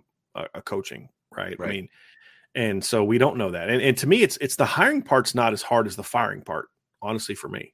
[0.54, 1.58] a, coaching, right?
[1.60, 1.70] right?
[1.70, 1.90] I mean,
[2.56, 3.70] and so we don't know that.
[3.70, 6.42] And, and to me, it's it's the hiring part's not as hard as the firing
[6.42, 6.70] part,
[7.02, 7.74] honestly, for me.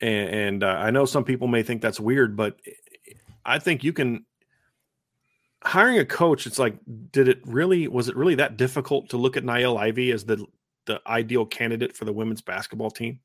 [0.00, 2.58] And, and uh, I know some people may think that's weird, but
[3.44, 4.24] I think you can
[5.64, 6.46] hiring a coach.
[6.46, 6.76] It's like,
[7.12, 10.44] did it really was it really that difficult to look at Niele Ivey as the
[10.86, 13.20] the ideal candidate for the women's basketball team?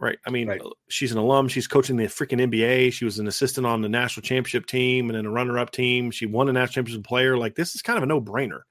[0.00, 0.18] Right.
[0.26, 0.60] I mean, right.
[0.60, 1.48] Uh, she's an alum.
[1.48, 2.92] She's coaching the freaking NBA.
[2.92, 6.10] She was an assistant on the national championship team and then a runner up team.
[6.10, 7.36] She won a national championship player.
[7.38, 8.62] Like, this is kind of a no brainer.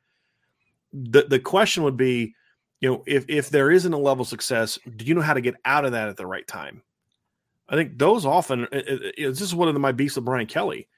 [0.91, 2.35] The, the question would be,
[2.81, 5.41] you know, if, if there isn't a level of success, do you know how to
[5.41, 6.83] get out of that at the right time?
[7.69, 10.25] I think those often, it, it, it, this is one of the, my beefs with
[10.25, 10.89] Brian Kelly.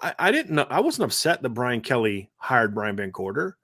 [0.00, 3.54] I, I, didn't know, I wasn't upset that Brian Kelly hired Brian Van VanGorder.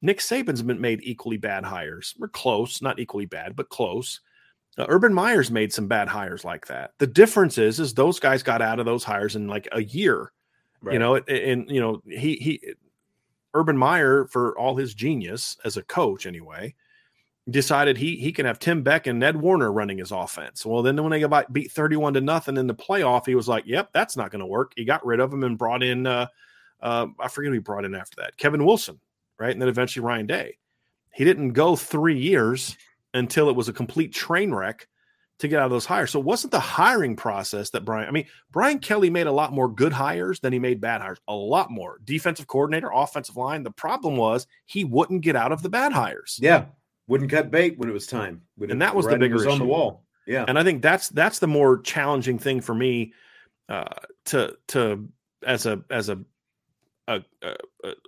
[0.00, 2.14] Nick Saban's been made equally bad hires.
[2.18, 4.20] We're close, not equally bad, but close.
[4.78, 6.92] Uh, Urban Meyer's made some bad hires like that.
[6.98, 10.32] The difference is, is those guys got out of those hires in like a year.
[10.82, 10.94] Right.
[10.94, 12.74] You know, and you know he he,
[13.52, 16.74] Urban Meyer for all his genius as a coach anyway,
[17.50, 20.64] decided he he can have Tim Beck and Ned Warinner running his offense.
[20.64, 23.48] Well, then when they got beat thirty one to nothing in the playoff, he was
[23.48, 26.06] like, "Yep, that's not going to work." He got rid of him and brought in
[26.06, 26.28] uh,
[26.82, 29.00] uh, I forget who he brought in after that, Kevin Wilson,
[29.38, 30.58] right, and then eventually Ryan Day.
[31.12, 32.76] He didn't go three years
[33.14, 34.86] until it was a complete train wreck
[35.40, 36.10] to get out of those hires.
[36.10, 39.52] So it wasn't the hiring process that Brian, I mean, Brian Kelly made a lot
[39.52, 41.98] more good hires than he made bad hires, a lot more.
[42.04, 43.62] Defensive coordinator, offensive line.
[43.62, 46.38] The problem was he wouldn't get out of the bad hires.
[46.40, 46.66] Yeah.
[47.08, 48.42] Wouldn't cut bait when it was time.
[48.56, 50.04] When and that was the bigger was on the wall.
[50.26, 50.44] Yeah.
[50.46, 53.14] And I think that's that's the more challenging thing for me
[53.68, 53.94] uh,
[54.26, 55.08] to to
[55.44, 56.20] as a as a
[57.08, 57.56] a, a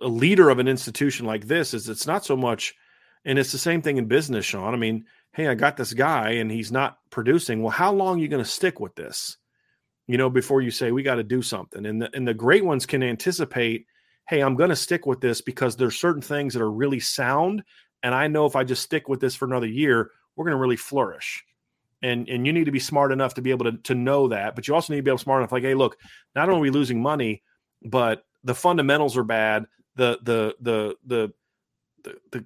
[0.02, 2.76] a leader of an institution like this is it's not so much
[3.24, 4.74] and it's the same thing in business, Sean.
[4.74, 7.62] I mean, hey, I got this guy and he's not producing.
[7.62, 9.36] Well, how long are you going to stick with this?
[10.06, 11.86] You know, before you say we got to do something.
[11.86, 13.86] And the, and the great ones can anticipate,
[14.28, 17.62] hey, I'm going to stick with this because there's certain things that are really sound.
[18.02, 20.60] And I know if I just stick with this for another year, we're going to
[20.60, 21.44] really flourish.
[22.02, 24.56] And, and you need to be smart enough to be able to, to know that.
[24.56, 25.96] But you also need to be able smart enough, like, hey, look,
[26.34, 27.42] not only are we losing money,
[27.84, 29.66] but the fundamentals are bad.
[29.94, 31.32] The the the the,
[32.32, 32.44] the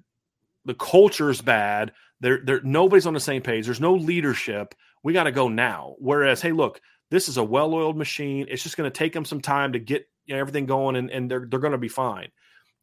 [0.67, 1.93] the culture's bad.
[2.19, 3.65] There, there, nobody's on the same page.
[3.65, 4.75] There's no leadership.
[5.03, 5.95] We got to go now.
[5.97, 8.45] Whereas, hey, look, this is a well-oiled machine.
[8.49, 11.09] It's just going to take them some time to get you know, everything going, and,
[11.09, 12.27] and they're they're going to be fine.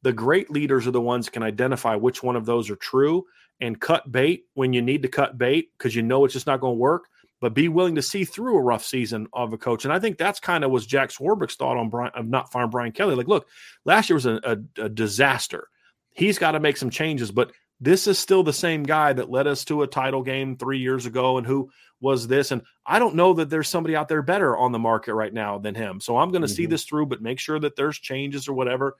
[0.02, 3.24] The great leaders are the ones can identify which one of those are true
[3.60, 6.60] and cut bait when you need to cut bait because you know it's just not
[6.60, 7.04] going to work.
[7.40, 10.16] But be willing to see through a rough season of a coach, and I think
[10.16, 13.14] that's kind of was Jack Swarbrick's thought on Brian of not firing Brian Kelly.
[13.14, 13.46] Like, look,
[13.84, 15.68] last year was a, a, a disaster.
[16.12, 19.46] He's got to make some changes, but this is still the same guy that led
[19.46, 22.50] us to a title game three years ago and who was this.
[22.50, 25.58] And I don't know that there's somebody out there better on the market right now
[25.58, 26.00] than him.
[26.00, 26.54] So I'm going to mm-hmm.
[26.54, 28.96] see this through, but make sure that there's changes or whatever.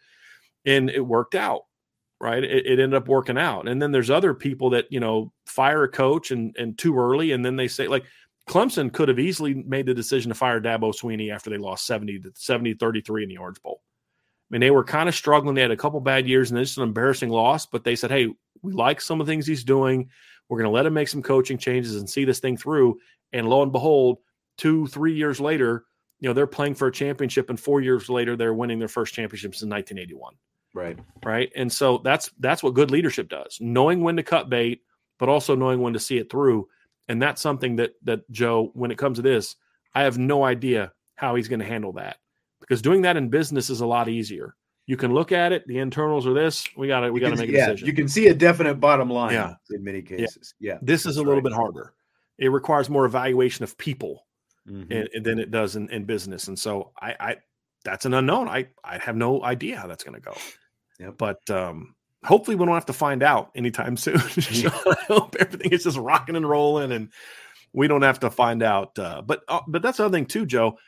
[0.67, 1.63] And it worked out,
[2.21, 2.43] right?
[2.43, 3.69] It, it ended up working out.
[3.69, 7.33] And then there's other people that, you know, fire a coach and, and too early.
[7.33, 8.05] And then they say, like,
[8.49, 12.21] Clemson could have easily made the decision to fire Dabo Swinney after they lost 70
[12.21, 13.81] to 70 33 in the Orange Bowl.
[14.51, 15.55] I mean, they were kind of struggling.
[15.55, 18.29] They had a couple bad years and it's an embarrassing loss, but they said, hey,
[18.63, 20.09] we like some of the things he's doing.
[20.49, 22.99] We're going to let him make some coaching changes and see this thing through.
[23.33, 24.19] And lo and behold,
[24.59, 25.85] two, three years later,
[26.21, 29.13] you know, they're playing for a championship, and four years later, they're winning their first
[29.13, 30.35] championships in 1981.
[30.73, 30.99] Right.
[31.25, 31.53] Right.
[31.55, 33.59] And so that's that's what good leadership does.
[33.61, 34.83] Knowing when to cut bait,
[35.19, 36.69] but also knowing when to see it through.
[37.09, 39.57] And that's something that that Joe, when it comes to this,
[39.95, 42.17] I have no idea how he's going to handle that
[42.67, 44.55] because doing that in business is a lot easier.
[44.87, 45.67] You can look at it.
[45.67, 46.67] The internals are this.
[46.77, 47.87] We got to we got to make a yeah, decision.
[47.89, 49.33] You can see a definite bottom line.
[49.33, 49.55] Yeah.
[49.71, 50.55] in many cases.
[50.61, 51.45] Yeah, yeah this is a little right.
[51.45, 51.95] bit harder.
[52.39, 54.27] It requires more evaluation of people
[54.69, 54.93] mm-hmm.
[54.93, 56.49] and, and than it does in, in business.
[56.49, 57.37] And so I, I
[57.85, 58.49] that's an unknown.
[58.49, 60.37] I I have no idea how that's going to go.
[60.99, 64.19] Yeah, But um, hopefully we don't have to find out anytime soon.
[64.19, 67.11] so I hope everything is just rocking and rolling and
[67.73, 68.99] we don't have to find out.
[68.99, 70.79] Uh, but uh, but that's the other thing too, Joe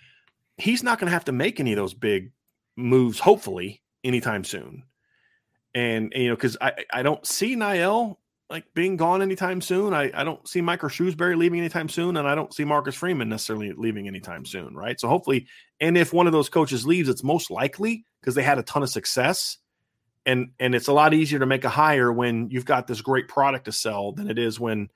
[0.59, 2.33] he's not going to have to make any of those big
[2.77, 4.85] moves, hopefully, anytime soon.
[5.75, 8.17] And, and you know, because I, I don't see Niele
[8.49, 9.93] like being gone anytime soon.
[9.93, 13.29] I, I don't see Micah Shrewsberry leaving anytime soon, and I don't see Marcus Freeman
[13.29, 14.99] necessarily leaving anytime soon, right?
[15.01, 15.47] So hopefully,
[15.81, 18.83] and if one of those coaches leaves, it's most likely because they had a ton
[18.83, 19.59] of success.
[20.25, 23.29] And and it's a lot easier to make a hire when you've got this great
[23.29, 24.89] product to sell than it is when,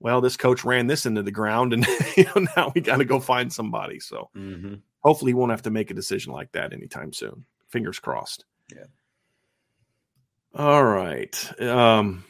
[0.00, 1.86] well, this coach ran this into the ground, and
[2.16, 4.00] you know now we got to go find somebody.
[4.00, 4.74] So Mm-hmm.
[5.02, 7.44] Hopefully, he won't have to make a decision like that anytime soon.
[7.68, 8.44] Fingers crossed.
[8.74, 8.84] Yeah.
[10.54, 11.60] All right.
[11.60, 12.24] Um,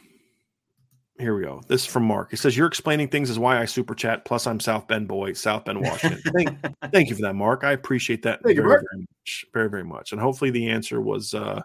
[1.19, 1.61] here we go.
[1.67, 2.31] This is from Mark.
[2.31, 4.25] He says, You're explaining things is why I super chat.
[4.25, 6.21] Plus, I'm South Bend boy, South Bend, Washington.
[6.33, 7.63] thank, thank you for that, Mark.
[7.63, 8.85] I appreciate that Thank you, very, Mark.
[8.91, 9.45] very much.
[9.53, 10.11] Very, very much.
[10.11, 11.61] And hopefully, the answer was uh,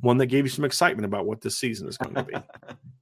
[0.00, 2.34] one that gave you some excitement about what this season is going to be.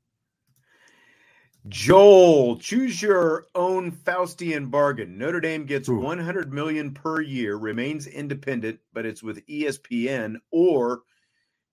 [1.68, 5.18] Joel, choose your own Faustian bargain.
[5.18, 5.98] Notre Dame gets Ooh.
[5.98, 11.02] 100 million per year, remains independent, but it's with ESPN, or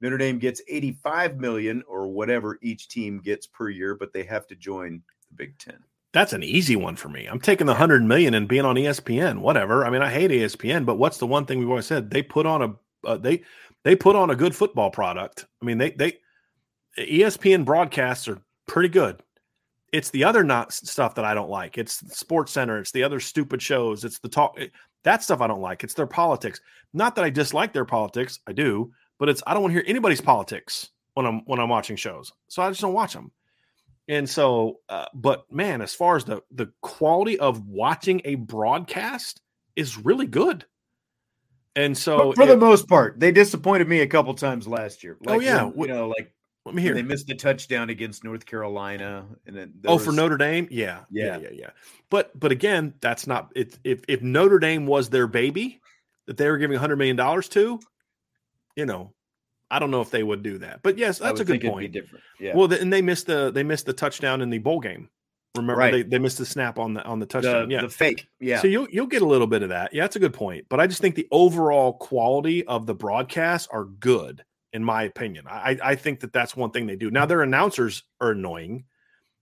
[0.02, 4.48] Notre Dame gets 85 million or whatever each team gets per year, but they have
[4.48, 5.78] to join the Big Ten.
[6.12, 7.26] That's an easy one for me.
[7.26, 9.86] I'm taking the 100 million and being on ESPN, whatever.
[9.86, 12.10] I mean, I hate ESPN, but what's the one thing we've always said?
[12.10, 12.76] They put on a
[13.08, 13.44] uh, they
[13.84, 15.46] they put on a good football product.
[15.62, 16.18] I mean, they they
[16.98, 19.22] ESPN broadcasts are pretty good.
[19.94, 21.78] It's the other not stuff that I don't like.
[21.78, 22.80] It's Sports Center.
[22.80, 24.04] It's the other stupid shows.
[24.04, 24.60] It's the talk.
[25.04, 25.84] That stuff I don't like.
[25.84, 26.60] It's their politics.
[26.94, 28.39] Not that I dislike their politics.
[28.48, 31.70] I do, but it's I don't want to hear anybody's politics when I'm when I'm
[31.70, 32.34] watching shows.
[32.48, 33.32] So I just don't watch them.
[34.10, 39.41] And so, uh, but man, as far as the the quality of watching a broadcast
[39.76, 40.66] is really good.
[41.76, 45.18] And so, But for the most part, they disappointed me a couple times last year.
[45.26, 45.72] Oh, Like yeah.
[45.76, 46.34] you know, like
[46.66, 46.93] let me hear.
[46.93, 51.26] they missed the touchdown against North Carolina, and then Oh, for Notre Dame, yeah, yeah,
[51.26, 51.38] Yeah.
[51.39, 51.70] yeah, yeah.
[52.09, 53.78] But but again, that's not it.
[53.84, 55.82] If if Notre Dame was their baby
[56.28, 57.80] that they were giving hundred million dollars to,
[58.76, 59.14] you know,
[59.70, 60.82] I don't know if they would do that.
[60.84, 61.95] But yes, that's a good point.
[62.39, 62.55] Yeah.
[62.55, 65.09] Well, and they missed the they missed the touchdown in the bowl game.
[65.55, 65.91] Remember, Right.
[65.91, 67.70] they, they missed the snap on the on the the, touchdown.
[67.70, 68.28] yeah, the fake.
[68.39, 68.59] Yeah.
[68.59, 69.93] So you'll you'll get a little bit of that.
[69.93, 70.66] Yeah, that's a good point.
[70.70, 74.43] But I just think the overall quality of the broadcasts are good,
[74.74, 75.45] in my opinion.
[75.47, 77.11] I I think that that's one thing they do.
[77.11, 78.86] Now their announcers are annoying,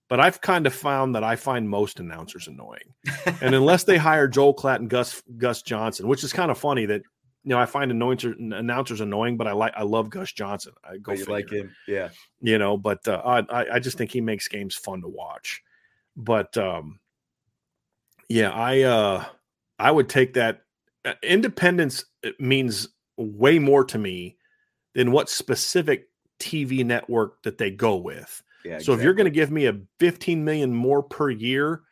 [0.08, 2.94] but I've kind of found that I find most announcers annoying.
[3.40, 6.86] and unless they hire Joel Klatt and Gus Gus Johnson, which is kind of funny
[6.86, 7.02] that
[7.44, 10.72] you know I find announcer, announcers annoying, but I like I love Gus Johnson.
[10.84, 11.74] I go like him.
[11.88, 12.10] Yeah.
[12.40, 15.62] you know but uh, I, I just think he makes games fun to watch
[16.16, 16.98] but um
[18.28, 19.24] yeah i uh
[19.78, 20.62] i would take that
[21.04, 24.36] uh, independence uh, means way more to me
[24.94, 26.08] than what specific
[26.40, 28.78] tv network that they go with Yeah.
[28.78, 31.82] so if you're going to give me a 15 million more per year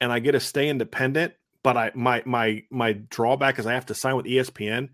[0.00, 3.86] and i get to stay independent but i my my my drawback is i have
[3.86, 4.88] to sign with espn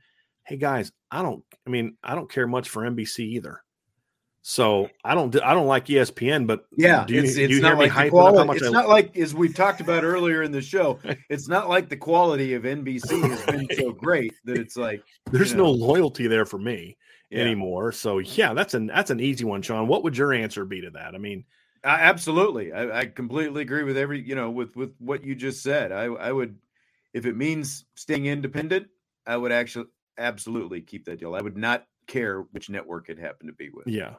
[0.45, 3.62] hey guys i don't i mean i don't care much for nbc either
[4.43, 7.79] so i don't i don't like espn but Yeah, do you, it's, do you not
[7.79, 8.39] like the hyping up quality.
[8.39, 10.99] how much It's I, not like as we talked about earlier in the show.
[11.31, 15.03] It's not like the quality of NBC has been so great that it's like
[15.33, 16.99] there's you no loyalty there for me
[17.31, 17.41] yeah.
[17.41, 20.81] anymore so yeah that's an that's an easy one sean what would your answer be
[20.81, 21.45] to that i mean
[21.85, 25.62] I, absolutely, I, I completely agree with every you know with with what you just
[25.62, 25.93] said.
[25.93, 26.57] I I would
[27.12, 28.89] if it means staying independent,
[29.27, 29.87] I would actually
[30.18, 31.35] absolutely keep that deal.
[31.35, 33.87] I would not care which network it happened to be with.
[33.87, 34.14] Yeah.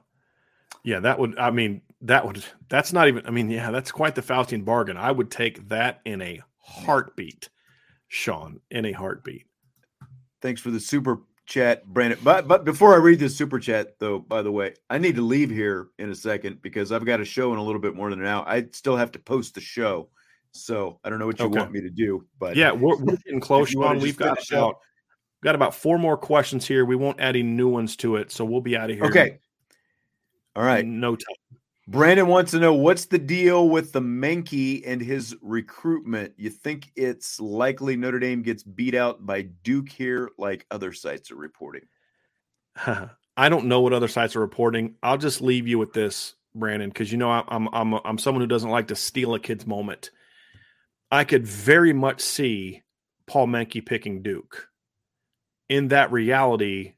[0.83, 4.13] Yeah, that would I mean that would that's not even I mean, yeah, that's quite
[4.13, 4.97] the Faustian bargain.
[4.97, 7.49] I would take that in a heartbeat,
[8.07, 9.47] Sean, in a heartbeat.
[10.41, 12.19] Thanks for the super chat, Brandon.
[12.23, 15.21] But but before I read this super chat, though, by the way, I need to
[15.21, 18.09] leave here in a second because I've got a show in a little bit more
[18.09, 18.43] than an hour.
[18.47, 20.09] I still have to post the show,
[20.51, 21.59] so I don't know what you Okay.
[21.59, 22.25] want me to do.
[22.39, 23.99] But Yeah, we're, we're getting close, Sean.
[23.99, 24.77] We've got about
[25.43, 26.85] got about four more questions here.
[26.85, 29.05] We won't add any new ones to it, so we'll be out of here.
[29.05, 29.39] okay,
[30.55, 30.85] All right.
[30.85, 31.59] No time.
[31.87, 36.33] Brandon wants to know what's the deal with the Menke and his recruitment.
[36.37, 41.29] You think it's likely Notre Dame gets beat out by Duke here, like other sites
[41.31, 41.83] are reporting?
[43.37, 44.95] I don't know what other sites are reporting.
[45.03, 48.41] I'll just leave you with this, Brandon, because you know I- I'm I'm I'm someone
[48.41, 50.09] who doesn't like to steal a kid's moment.
[51.11, 52.81] I could very much see
[53.27, 54.69] Paul Menke picking Duke.
[55.69, 56.93] In that reality,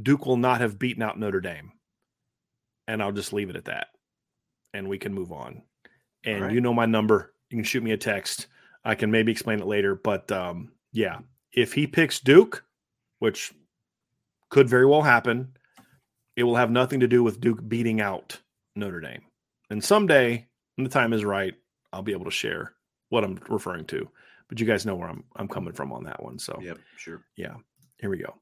[0.00, 1.72] Duke will not have beaten out Notre Dame,
[2.86, 3.88] and I'll just leave it at that,
[4.76, 5.62] and we can move on.
[6.24, 6.52] And right.
[6.52, 7.34] you know my number.
[7.50, 8.46] You can shoot me a text.
[8.84, 11.18] I can maybe explain it later, but um, yeah,
[11.52, 12.64] if he picks Duke,
[13.18, 13.52] which
[14.50, 15.56] could very well happen.
[16.36, 18.40] It will have nothing to do with Duke beating out
[18.74, 19.22] Notre Dame.
[19.70, 20.46] And someday,
[20.76, 21.54] when the time is right,
[21.92, 22.74] I'll be able to share
[23.08, 24.08] what I'm referring to.
[24.48, 26.38] But you guys know where I'm I'm coming from on that one.
[26.38, 27.22] So Yep, sure.
[27.36, 27.54] yeah,
[27.98, 28.34] here we go.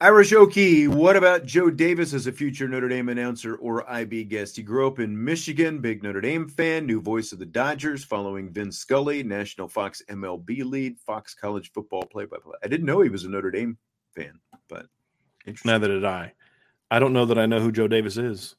[0.00, 4.56] Irish Okie, what about Joe Davis as a future Notre Dame announcer or IB guest?
[4.56, 8.52] He grew up in Michigan, big Notre Dame fan, new voice of the Dodgers, following
[8.52, 12.56] Vin Scully, national Fox MLB lead, Fox college football play by play.
[12.64, 13.78] I didn't know he was a Notre Dame
[14.16, 14.86] fan, but
[15.64, 16.32] neither did I.
[16.90, 18.56] I don't know that I know who Joe Davis is.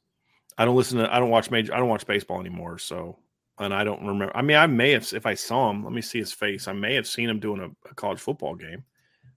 [0.56, 2.78] I don't listen to, I don't watch major, I don't watch baseball anymore.
[2.78, 3.18] So,
[3.58, 4.34] and I don't remember.
[4.34, 6.66] I mean, I may have, if I saw him, let me see his face.
[6.66, 8.84] I may have seen him doing a, a college football game,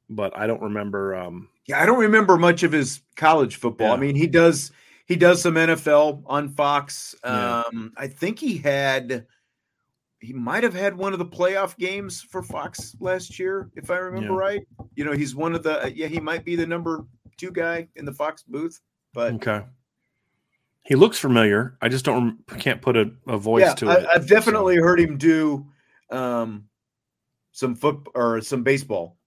[0.09, 1.15] but I don't remember.
[1.15, 3.89] Um, yeah, I don't remember much of his college football.
[3.89, 3.93] Yeah.
[3.93, 4.71] I mean, he does
[5.05, 7.15] he does some NFL on Fox.
[7.23, 7.63] Yeah.
[7.65, 9.25] Um, I think he had
[10.19, 13.97] he might have had one of the playoff games for Fox last year, if I
[13.97, 14.39] remember yeah.
[14.39, 14.67] right.
[14.95, 17.05] You know, he's one of the yeah, he might be the number
[17.37, 18.79] two guy in the Fox booth.
[19.13, 19.63] But okay,
[20.83, 21.77] he looks familiar.
[21.81, 24.07] I just don't can't put a, a voice yeah, to it.
[24.07, 24.83] I, have definitely so.
[24.83, 25.67] heard him do
[26.09, 26.65] um,
[27.51, 29.18] some foot or some baseball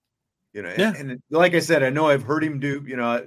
[0.53, 0.93] you know, yeah.
[0.95, 2.83] and, and, like I said, I know I've heard him do.
[2.87, 3.25] You know,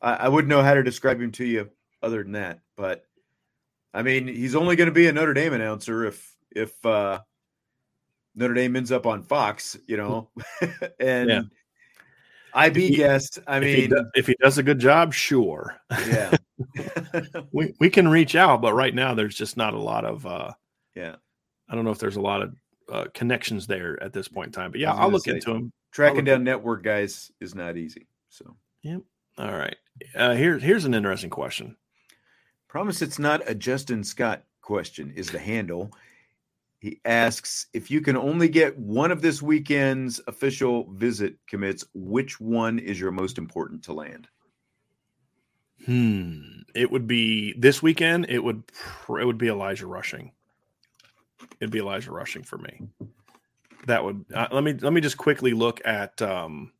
[0.00, 1.68] I, I wouldn't know how to describe him to you
[2.02, 2.60] other than that.
[2.76, 3.04] But
[3.92, 7.20] I mean, he's only going to be a Notre Dame announcer if if uh,
[8.34, 9.76] Notre Dame ends up on Fox.
[9.86, 10.30] You know,
[11.00, 11.28] and.
[11.28, 11.42] Yeah.
[12.52, 13.38] IB he, guest.
[13.46, 15.76] I if mean, he does, if he does a good job, sure.
[16.08, 16.36] Yeah,
[17.52, 20.26] we we can reach out, but right now there's just not a lot of.
[20.26, 20.50] uh
[20.96, 21.14] Yeah,
[21.68, 22.56] I don't know if there's a lot of
[22.90, 24.72] uh, connections there at this point in time.
[24.72, 25.72] But yeah, I'll look say, into him.
[25.90, 28.06] Tracking down network guys is not easy.
[28.28, 29.02] So, yep.
[29.38, 29.76] All right.
[30.14, 31.76] Uh, here, here's an interesting question.
[32.68, 35.92] Promise it's not a Justin Scott question, is the handle.
[36.78, 42.40] He asks if you can only get one of this weekend's official visit commits, which
[42.40, 44.28] one is your most important to land?
[45.84, 46.60] Hmm.
[46.74, 48.26] It would be this weekend.
[48.28, 48.62] It would
[49.08, 50.32] it would be Elijah Rushing.
[51.58, 52.88] It'd be Elijah Rushing for me
[53.86, 56.72] that would uh, let me let me just quickly look at um,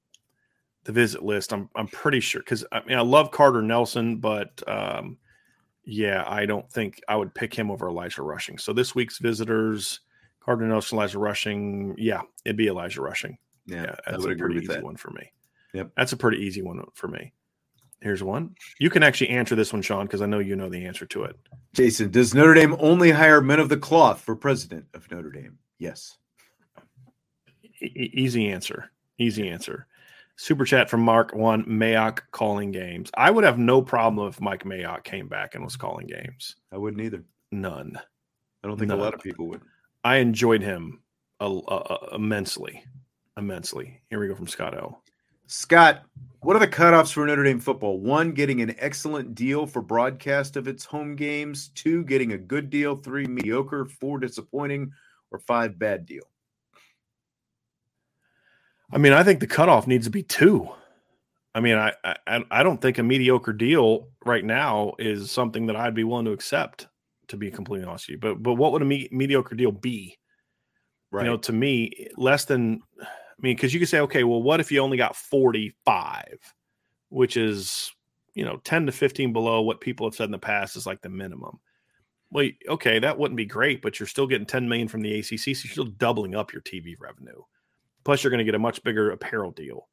[0.85, 1.53] the visit list.
[1.53, 5.19] I'm I'm pretty sure because I mean I love Carter Nelson, but um,
[5.85, 8.59] yeah, I don't think I would pick him over Elijah Rushing.
[8.59, 10.01] So this week's visitors,
[10.41, 13.39] Carter Nelson, Elijah Rushing, yeah, it'd be Elijah Rushing.
[13.67, 14.83] Yeah, yeah that's a pretty easy that.
[14.83, 15.33] one for me.
[15.73, 17.33] Yep, that's a pretty easy one for me.
[18.03, 18.55] Here's one.
[18.79, 21.25] You can actually answer this one, Sean, because I know you know the answer to
[21.25, 21.37] it.
[21.75, 25.59] Jason, does Notre Dame only hire men of the cloth for president of Notre Dame?
[25.79, 26.17] Yes
[27.81, 28.91] easy answer.
[29.19, 29.87] Easy answer.
[30.37, 33.11] Super chat from Mark one Mayock calling games.
[33.15, 35.87] I would have no problem if Mike Mayock came back and was mm-hmm.
[35.87, 36.57] calling games.
[36.73, 37.23] I wouldn't either.
[37.53, 37.99] None.
[38.65, 38.99] I don't think None.
[38.99, 39.61] a lot of people would.
[40.05, 41.03] I enjoyed him
[42.13, 42.83] immensely,
[43.37, 44.01] immensely.
[44.09, 45.03] Here we go from Scott L.
[45.47, 46.05] Scott,
[46.43, 47.99] what are the cutoffs for Notre Dame football?
[47.99, 51.71] One, getting an excellent deal for broadcast of its home games.
[51.75, 52.97] Two, getting a good deal.
[52.97, 53.85] Three, mediocre.
[53.85, 54.93] Four, disappointing.
[55.33, 56.23] Or five, bad deal.
[58.93, 60.69] I mean, I think the cutoff needs to be two.
[61.55, 65.77] I mean, I, I I don't think a mediocre deal right now is something that
[65.77, 66.89] I'd be willing to accept.
[67.29, 70.19] To be completely honest with you, but but what would a me- mediocre deal be?
[71.13, 71.25] Right.
[71.25, 72.83] You know, to me, less than.
[73.01, 73.07] I
[73.41, 76.39] mean, because you could say, okay, well, what if you only got forty five,
[77.09, 77.93] which is
[78.35, 81.03] you know ten to fifteen below what people have said in the past is like
[81.03, 81.61] the minimum.
[82.33, 85.39] Well, okay, that wouldn't be great, but you're still getting ten million from the ACC,
[85.39, 87.43] so you're still doubling up your TV revenue.
[88.05, 89.89] Plus, you're going to get a much bigger apparel deal.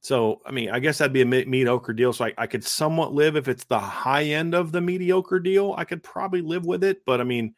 [0.00, 2.12] So, I mean, I guess that'd be a mediocre deal.
[2.12, 5.74] So I, I could somewhat live if it's the high end of the mediocre deal.
[5.76, 7.04] I could probably live with it.
[7.04, 7.54] But I mean,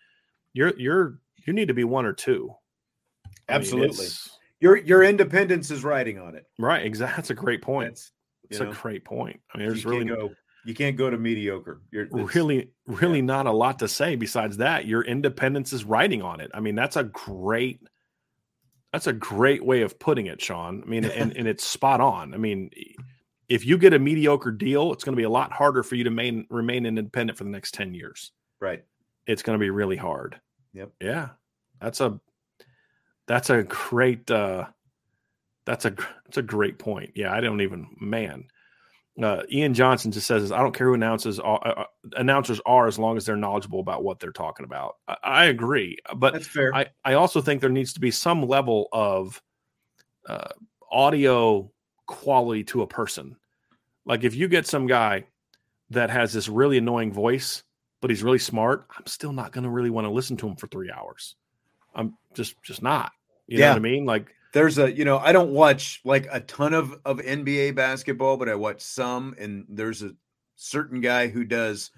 [0.55, 2.55] you're you're you need to be one or two.
[3.49, 3.99] Absolutely.
[3.99, 4.09] mean,
[4.61, 6.47] your your independence is riding on it.
[6.59, 6.85] Right.
[6.85, 7.17] Exactly.
[7.17, 7.91] That's a great point.
[7.91, 8.13] That's,
[8.49, 9.41] it's know, a great point.
[9.55, 10.31] I mean, there's really go.
[10.65, 11.81] You can't go to mediocre.
[11.91, 13.25] You're really, really yeah.
[13.25, 14.87] not a lot to say besides that.
[14.87, 16.51] Your independence is riding on it.
[16.53, 17.81] I mean, that's a great
[18.93, 20.83] that's a great way of putting it, Sean.
[20.85, 22.35] I mean, and, and it's spot on.
[22.35, 22.71] I mean,
[23.49, 26.05] if you get a mediocre deal, it's going to be a lot harder for you
[26.05, 28.33] to main, remain independent for the next 10 years.
[28.61, 28.85] Right.
[29.27, 30.41] It's going to be really hard.
[30.75, 30.91] Yep.
[31.01, 31.29] Yeah.
[31.81, 32.21] That's a
[33.27, 34.67] that's a great uh
[35.65, 35.91] that's a
[36.25, 37.13] that's a great point.
[37.15, 38.49] Yeah, I don't even man
[39.23, 41.85] uh, Ian Johnson just says, "I don't care who announces are, uh, uh,
[42.17, 45.99] announcers are as long as they're knowledgeable about what they're talking about." I, I agree,
[46.17, 46.75] but That's fair.
[46.75, 49.43] I I also think there needs to be some level of
[50.29, 50.51] uh,
[50.91, 51.71] audio
[52.07, 53.37] quality to a person.
[54.07, 55.25] Like if you get some guy
[55.91, 57.63] that has this really annoying voice,
[58.01, 60.57] but he's really smart, I'm still not going to really want to listen to him
[60.57, 61.37] for three hours.
[61.95, 63.13] I'm just just not.
[63.47, 63.67] You yeah.
[63.67, 64.07] know what I mean?
[64.07, 68.37] Like there's a you know i don't watch like a ton of of nba basketball
[68.37, 70.13] but i watch some and there's a
[70.57, 71.91] certain guy who does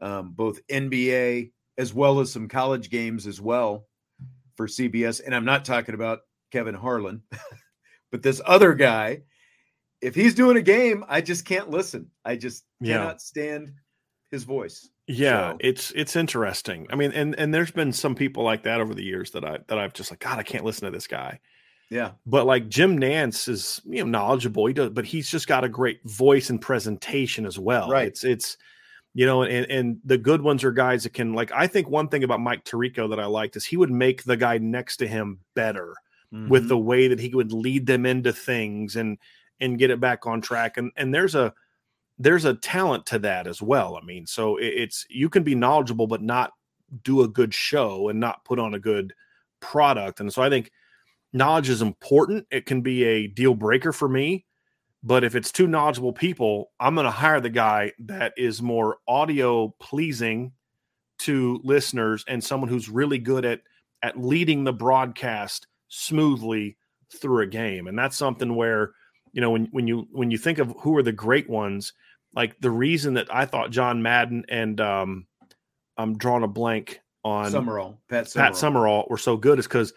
[0.00, 3.86] um, both nba as well as some college games as well
[4.56, 6.20] for cbs and i'm not talking about
[6.50, 7.22] kevin harlan
[8.10, 9.20] but this other guy
[10.02, 12.10] if he's doing a game, I just can't listen.
[12.22, 12.98] I just Yeah.
[12.98, 13.72] cannot stand
[14.30, 14.90] his voice.
[15.06, 16.86] Yeah, So- it's it's interesting.
[16.90, 19.58] I mean, and and there's been some people like that over the years that I
[19.68, 21.40] that I've just like, God, I can't listen to this guy.
[21.90, 22.12] Yeah.
[22.26, 24.66] But like Jim Nantz is you know knowledgeable.
[24.66, 27.88] He does, but he's just got a great voice and presentation as well.
[27.90, 28.08] Right.
[28.08, 28.56] It's it's
[29.14, 31.50] you know, and and the good ones are guys that can like.
[31.52, 34.36] I think one thing about Mike Tirico that I liked is he would make the
[34.36, 35.94] guy next to him better
[36.48, 36.68] with Mhm.
[36.68, 39.16] the way that he would lead them into things and
[39.60, 40.76] and get it back on track.
[40.76, 41.54] And and there's a
[42.18, 43.96] there's a talent to that as well.
[43.96, 46.52] I mean, so it, it's you can be knowledgeable but not
[47.04, 49.14] do a good show and not put on a good
[49.60, 50.20] product.
[50.20, 50.70] And so I think
[51.32, 52.46] knowledge is important.
[52.50, 54.44] It can be a deal breaker for me.
[55.02, 58.96] But if it's two knowledgeable people, I'm going to hire the guy that is more
[59.06, 60.52] audio pleasing
[61.20, 63.60] to listeners and someone who's really good at
[64.02, 66.76] at leading the broadcast smoothly
[67.14, 67.86] through a game.
[67.86, 68.92] And that's something where,
[69.32, 71.92] you know, when when you when you think of who are the great ones,
[72.34, 75.26] like the reason that I thought John Madden and um
[75.96, 78.48] I'm drawing a blank on Summerall, Pat Summerall.
[78.50, 79.92] Pat Summerall were so good is because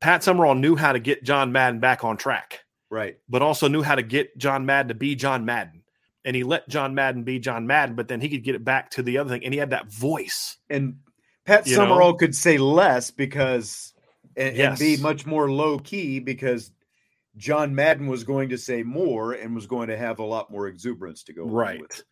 [0.00, 2.60] Pat Summerall knew how to get John Madden back on track,
[2.90, 3.18] Right.
[3.28, 5.82] but also knew how to get John Madden to be John Madden.
[6.24, 8.90] And he let John Madden be John Madden, but then he could get it back
[8.90, 9.44] to the other thing.
[9.44, 10.58] And he had that voice.
[10.68, 10.96] And
[11.46, 11.82] Pat You know?
[11.82, 13.94] Summerall could say less because
[14.36, 16.72] and, and be much more low key because
[17.36, 20.66] John Madden was going to say more and was going to have a lot more
[20.68, 21.80] exuberance to go Right.
[21.80, 22.02] with.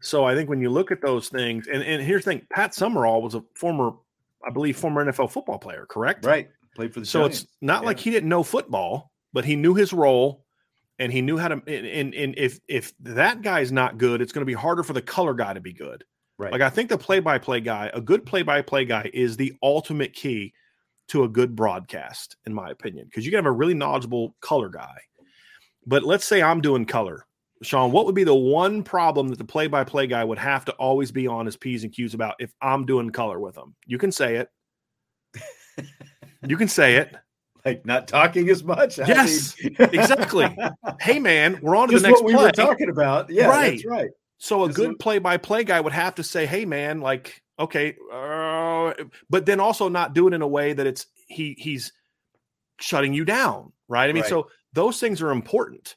[0.00, 2.74] So I think when you look at those things, and, and here's the thing Pat
[2.74, 3.92] Summerall was a former,
[4.44, 6.24] I believe, former NFL football player, correct?
[6.24, 6.48] Right.
[6.74, 7.42] Played for the So Giants.
[7.42, 7.86] it's not Yeah.
[7.86, 10.44] like he didn't know football, but he knew his role
[10.98, 11.54] and he knew how to.
[11.66, 15.02] And, and, if if that guy's not good, it's going to be harder for the
[15.02, 16.04] color guy to be good.
[16.38, 16.52] right.
[16.52, 19.36] Like I think the play by play guy, a good play by play guy, is
[19.36, 20.52] the ultimate key
[21.08, 24.68] to a good broadcast, in my opinion, because you can have a really knowledgeable color
[24.68, 24.96] guy.
[25.86, 27.26] But let's say I'm doing color.
[27.62, 30.64] Sean, what would be the one problem that the play by play guy would have
[30.64, 33.74] to always be on his P's and Q's about if I'm doing color with him?
[33.86, 34.48] You can say it.
[36.50, 37.14] You can say it.
[37.64, 38.98] like not talking as much.
[38.98, 40.54] I Yes, mean- exactly.
[41.00, 42.44] Hey, man, we're on to Just the next what we play.
[42.46, 43.30] were talking about.
[43.30, 44.10] Yeah, that's right.
[44.38, 48.92] So a Just good play-by-play guy would have to say, "Hey, man, like, okay," uh,
[49.30, 51.92] but then also not do it in a way that it's he he's
[52.80, 54.10] shutting you down, right?
[54.10, 54.28] I mean, Right.
[54.30, 55.94] so those things are important.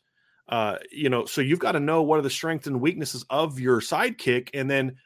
[0.47, 3.59] Uh, you know, so you've got to know what are the strengths and weaknesses of
[3.59, 4.97] your sidekick, and then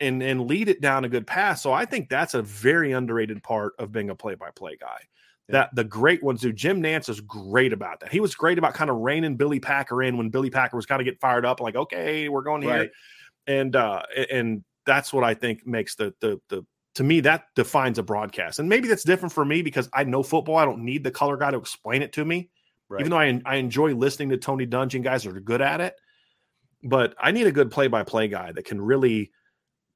[0.00, 1.58] and and lead it down a good path.
[1.58, 5.00] So I think that's a very underrated part of being a play-by-play guy.
[5.50, 6.54] That the great ones do.
[6.54, 8.10] Jim Nantz is great about that.
[8.10, 11.02] He was great about kind of reining Billy Packer in when Billy Packer was kind
[11.02, 12.90] of get fired up, like, okay, we're going here Right.
[13.46, 16.64] and uh and that's what I think makes the the the
[16.94, 18.58] to me that defines a broadcast.
[18.58, 20.56] And maybe that's different for me because I know football.
[20.56, 22.48] I don't need the color guy to explain it to me.
[22.88, 23.00] Right.
[23.00, 25.82] Even though I I enjoy listening to Tony Dungy and guys that are good at
[25.82, 25.94] it,
[26.82, 29.30] but I need a good play by play guy that can really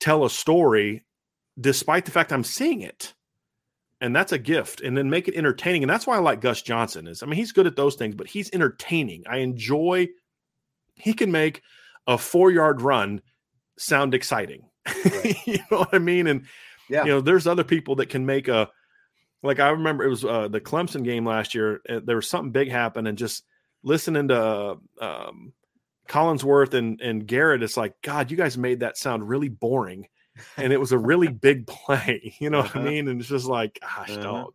[0.01, 1.05] tell a story
[1.61, 3.14] despite the fact I'm seeing it.
[4.01, 4.80] And that's a gift.
[4.80, 5.82] And then make it entertaining.
[5.82, 8.14] And that's why I like Gus Johnson is I mean, he's good at those things,
[8.14, 9.24] but he's entertaining.
[9.28, 10.09] I enjoy
[10.94, 11.62] he can make
[12.07, 13.20] a four yard run
[13.76, 14.64] sound exciting.
[14.86, 15.36] Right.
[15.46, 16.26] you know what I mean?
[16.28, 16.46] And
[16.88, 17.05] Yeah.
[17.05, 18.70] you know, there's other people that can make a
[19.42, 21.80] like I remember it was uh, the Clemson game last year.
[21.88, 23.44] uh, There was something big happen, and just
[23.84, 25.53] listening to um,
[26.09, 30.09] Collinsworth and and Garrett, it's like God, you guys made that sound really boring,
[30.56, 32.34] and it was a really big play.
[32.40, 32.88] You know what I Uh-huh.
[32.90, 33.09] mean?
[33.09, 34.22] And it's just like, gosh, Uh-huh.
[34.22, 34.54] dog.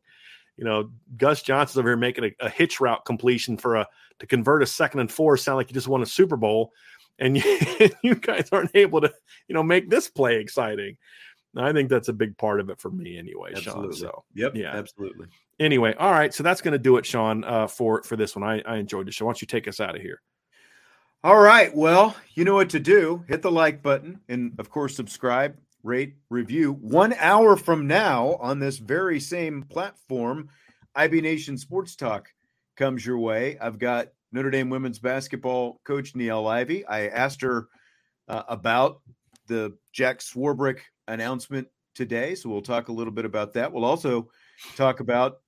[0.58, 3.88] You know, Gus Johnson's over here making a, a hitch route completion for a
[4.20, 6.72] to convert a second and four sound like you just won a Super Bowl,
[7.18, 7.60] and you,
[8.04, 9.12] you guys aren't able to,
[9.48, 10.98] you know, make this play exciting.
[11.58, 13.96] I think that's a big part of it for me, anyway, Absolutely.
[13.98, 14.10] Sean.
[14.10, 14.56] So Yep.
[14.56, 14.76] Yeah.
[14.76, 15.28] Absolutely.
[15.60, 18.44] anyway, all right, so that's going to do it, Sean, uh, for for this one.
[18.44, 19.26] I, I enjoyed the show.
[19.26, 20.22] Why don't you take us out of here?
[21.26, 21.74] All right.
[21.74, 23.24] Well, you know what to do.
[23.30, 26.74] Hit the like button and, of course, subscribe, rate, review.
[26.74, 30.50] One hour from now on this very same platform,
[30.96, 32.28] IB Nation Sports Talk
[32.76, 33.58] comes your way.
[33.60, 36.86] I've got Notre Dame women's basketball coach Niele Ivey.
[36.88, 37.70] I asked her
[38.28, 39.00] uh, about
[39.48, 42.36] the Jack Swarbrick announcement today.
[42.36, 43.72] So we'll talk a little bit about that.
[43.72, 44.30] We'll also
[44.76, 45.40] talk about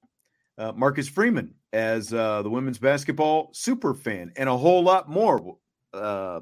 [0.57, 5.57] uh, Marcus Freeman as uh, the women's basketball super fan and a whole lot more.
[5.95, 6.41] Uh,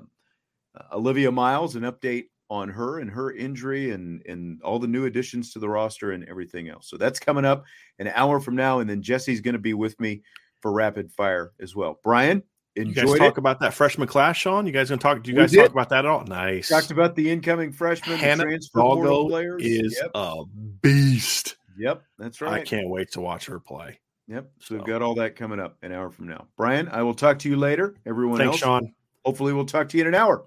[0.92, 5.54] Olivia Miles, an update on her and her injury and, and all the new additions
[5.54, 6.88] to the roster and everything else.
[6.90, 7.64] So that's coming up
[8.00, 8.80] an hour from now.
[8.80, 10.22] And then Jesse's going to be with me
[10.62, 12.00] for rapid fire as well.
[12.04, 12.42] Brian,
[12.76, 13.38] You guys talk it.
[13.38, 14.66] about that freshman class, Sean.
[14.66, 15.24] You guys going to talk?
[15.24, 15.62] Do you We guys did.
[15.62, 16.24] talk about that at all?
[16.26, 16.70] Nice.
[16.70, 19.62] Talked about the incoming freshmen, the Hannah transfer portal Doggo players.
[19.64, 20.12] is Yep.
[20.16, 20.44] a
[20.82, 21.58] beast.
[21.78, 22.54] Yep, that's right.
[22.54, 24.00] I can't wait to watch her play.
[24.28, 24.52] Yep.
[24.60, 26.48] So, we've got all that coming up an hour from now.
[26.56, 27.96] Brian, I will talk to you later.
[28.06, 28.94] Everyone Thanks, else, Sean.
[29.26, 30.46] Hopefully we'll talk to you in an hour.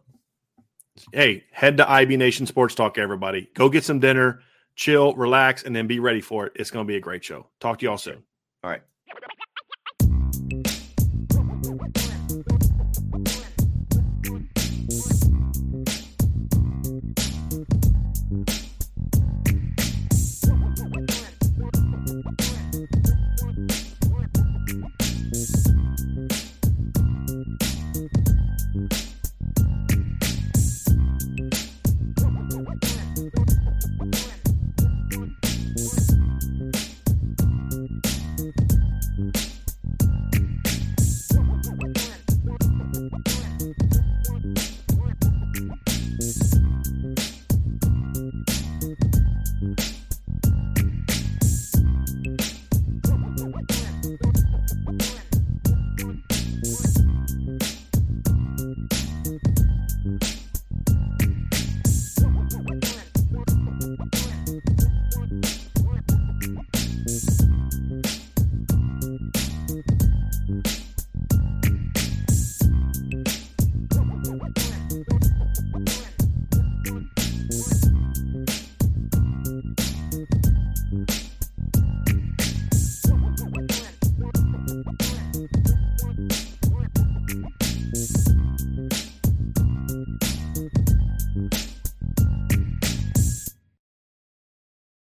[1.13, 3.51] Hey, head to IB Nation Sports Talk, everybody.
[3.55, 4.41] Go get some dinner,
[4.77, 6.53] chill, relax, and then be ready for it.
[6.57, 7.47] It's going to be a great show.
[7.61, 8.23] Talk to y'all soon.
[8.63, 8.83] All right.